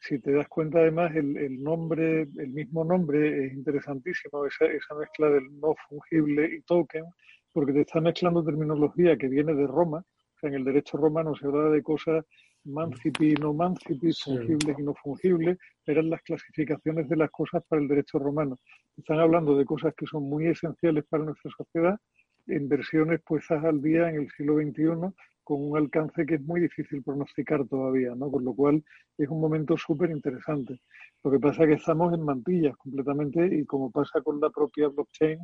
[0.00, 5.30] Si te das cuenta, además, el, nombre, el mismo nombre es interesantísimo, esa, esa mezcla
[5.30, 7.04] del no fungible y token,
[7.52, 9.98] porque te está mezclando terminología que viene de Roma.
[9.98, 12.24] O sea, en el derecho romano se habla de cosas
[12.64, 17.82] mancipi y no mancipi, fungibles y no fungibles, eran las clasificaciones de las cosas para
[17.82, 18.58] el derecho romano.
[18.96, 21.98] Están hablando de cosas que son muy esenciales para nuestra sociedad,
[22.46, 25.12] en versiones puestas al día en el siglo XXI
[25.44, 28.30] con un alcance que es muy difícil pronosticar todavía, ¿no?
[28.30, 28.82] Con lo cual
[29.18, 30.80] es un momento súper interesante.
[31.24, 34.88] Lo que pasa es que estamos en mantillas completamente y como pasa con la propia
[34.88, 35.38] blockchain,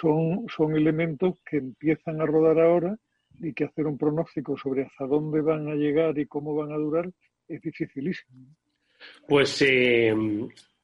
[0.00, 2.96] son, son elementos que empiezan a rodar ahora
[3.40, 6.76] y que hacer un pronóstico sobre hasta dónde van a llegar y cómo van a
[6.76, 7.10] durar
[7.48, 8.46] es dificilísimo.
[9.26, 10.14] Pues eh,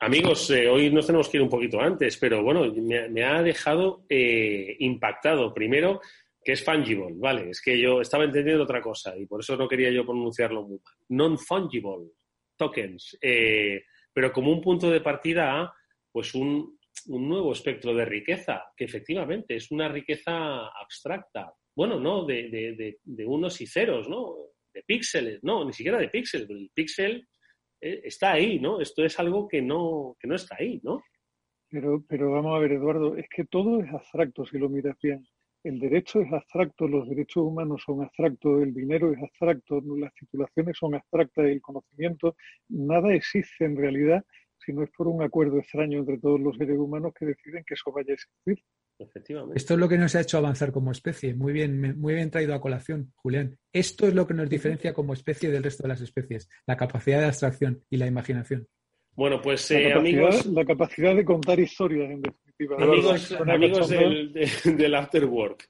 [0.00, 4.04] amigos, eh, hoy nos tenemos que ir un poquito antes, pero bueno, me, ha dejado
[4.09, 5.52] eh, impactado.
[5.52, 6.00] Primero,
[6.42, 7.50] que es fungible, ¿vale?
[7.50, 10.78] Es que yo estaba entendiendo otra cosa y por eso no quería yo pronunciarlo muy
[10.78, 10.94] mal.
[11.09, 12.11] Non-fungible
[12.57, 15.70] tokens, pero como un punto de partida
[16.11, 22.99] pues un nuevo espectro de riqueza, que efectivamente es una riqueza abstracta, bueno, no, de,
[23.27, 24.35] unos y ceros, ¿no?
[24.72, 27.29] De píxeles, no, ni siquiera de píxeles, el píxel
[27.81, 28.81] eh, está ahí, ¿no?
[28.81, 31.03] Esto es algo que no, que no está ahí, ¿no?
[31.68, 35.27] Pero, pero vamos a ver, Eduardo, es que todo es abstracto si lo miras bien.
[35.64, 40.79] El derecho es abstracto, los derechos humanos son abstractos, el dinero es abstracto, las titulaciones
[40.79, 42.37] son abstractas, el conocimiento,
[42.68, 44.24] nada existe en realidad
[44.64, 47.74] si no es por un acuerdo extraño entre todos los seres humanos que deciden que
[47.74, 48.62] eso vaya a existir.
[49.55, 51.34] Esto es lo que nos ha hecho avanzar como especie.
[51.34, 53.59] Muy bien, muy bien traído a colación, Julián.
[53.72, 57.20] Esto es lo que nos diferencia como especie del resto de las especies, la capacidad
[57.20, 58.66] de abstracción y la imaginación.
[59.12, 60.47] Bueno, pues eh, amigos.
[60.47, 62.76] La capacidad de contar historias, en definitiva.
[63.53, 64.32] Amigos, del,
[64.76, 65.68] del Afterwork,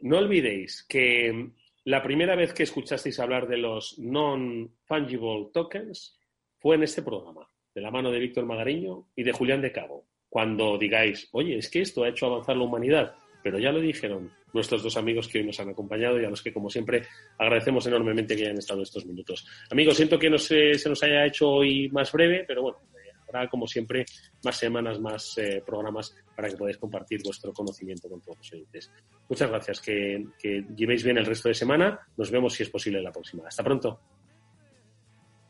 [0.00, 1.50] no olvidéis que
[1.84, 6.18] la primera vez que escuchasteis hablar de los non-fungible tokens
[6.58, 10.09] fue en este programa, de la mano de Víctor Magariño y de Julián de Cabo
[10.30, 14.30] cuando digáis, oye, es que esto ha hecho avanzar la humanidad, pero ya lo dijeron
[14.52, 17.02] nuestros dos amigos que hoy nos han acompañado y a los que, como siempre,
[17.38, 19.46] agradecemos enormemente que hayan estado estos minutos.
[19.70, 23.10] Amigos, siento que no se, se nos haya hecho hoy más breve, pero bueno, eh,
[23.28, 24.04] habrá, como siempre,
[24.44, 28.90] más semanas, más eh, programas para que podáis compartir vuestro conocimiento con todos los oyentes.
[29.28, 32.00] Muchas gracias, que, que llevéis bien el resto de semana.
[32.16, 33.44] Nos vemos, si es posible, la próxima.
[33.46, 34.00] Hasta pronto.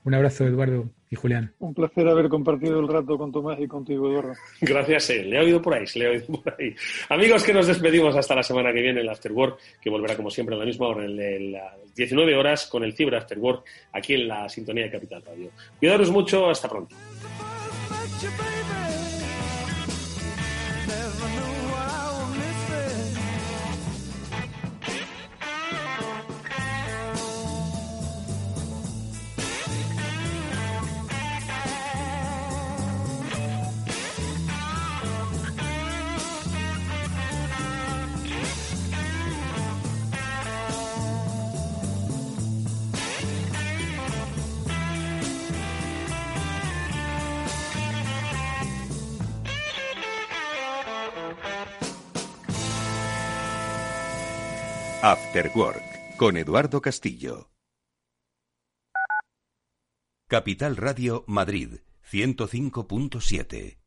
[0.04, 1.52] Un abrazo, Eduardo y Julián.
[1.58, 4.32] Un placer haber compartido el rato con Tomás y contigo, Eduardo.
[4.60, 5.24] Gracias, eh.
[5.24, 6.74] le he oído por ahí, le he oído por ahí.
[7.08, 10.54] Amigos, que nos despedimos hasta la semana que viene, el Afterwork, que volverá como siempre
[10.54, 14.48] a la misma hora, en las 19 horas, con el Ciber Afterwork, aquí en la
[14.48, 15.50] sintonía de Capital Radio.
[15.78, 16.96] Cuidaros mucho, hasta pronto.
[55.02, 57.48] After Work con Eduardo Castillo.
[60.28, 61.78] Capital Radio Madrid
[62.12, 63.78] 105.7.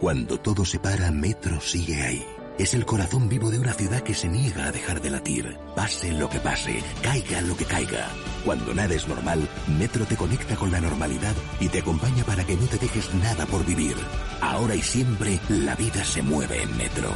[0.00, 2.26] Cuando todo se para, Metro sigue ahí.
[2.58, 5.58] Es el corazón vivo de una ciudad que se niega a dejar de latir.
[5.76, 8.08] Pase lo que pase, caiga lo que caiga.
[8.46, 9.46] Cuando nada es normal,
[9.78, 13.44] Metro te conecta con la normalidad y te acompaña para que no te dejes nada
[13.44, 13.96] por vivir.
[14.40, 17.10] Ahora y siempre, la vida se mueve en Metro.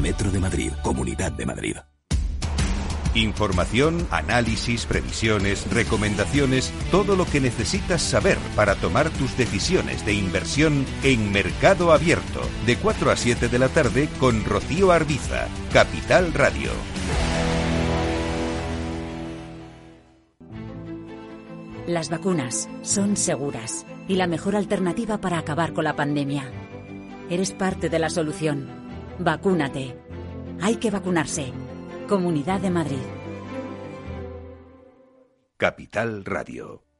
[0.00, 1.76] Metro de Madrid, Comunidad de Madrid.
[3.14, 10.86] Información, análisis, previsiones, recomendaciones, todo lo que necesitas saber para tomar tus decisiones de inversión
[11.02, 16.70] en Mercado Abierto, de 4 a 7 de la tarde con Rocío Arbiza, Capital Radio.
[21.86, 26.44] Las vacunas son seguras y la mejor alternativa para acabar con la pandemia.
[27.28, 28.68] Eres parte de la solución.
[29.18, 29.96] Vacúnate.
[30.60, 31.52] Hay que vacunarse.
[32.12, 32.98] Comunidad de Madrid.
[35.56, 36.91] Capital Radio.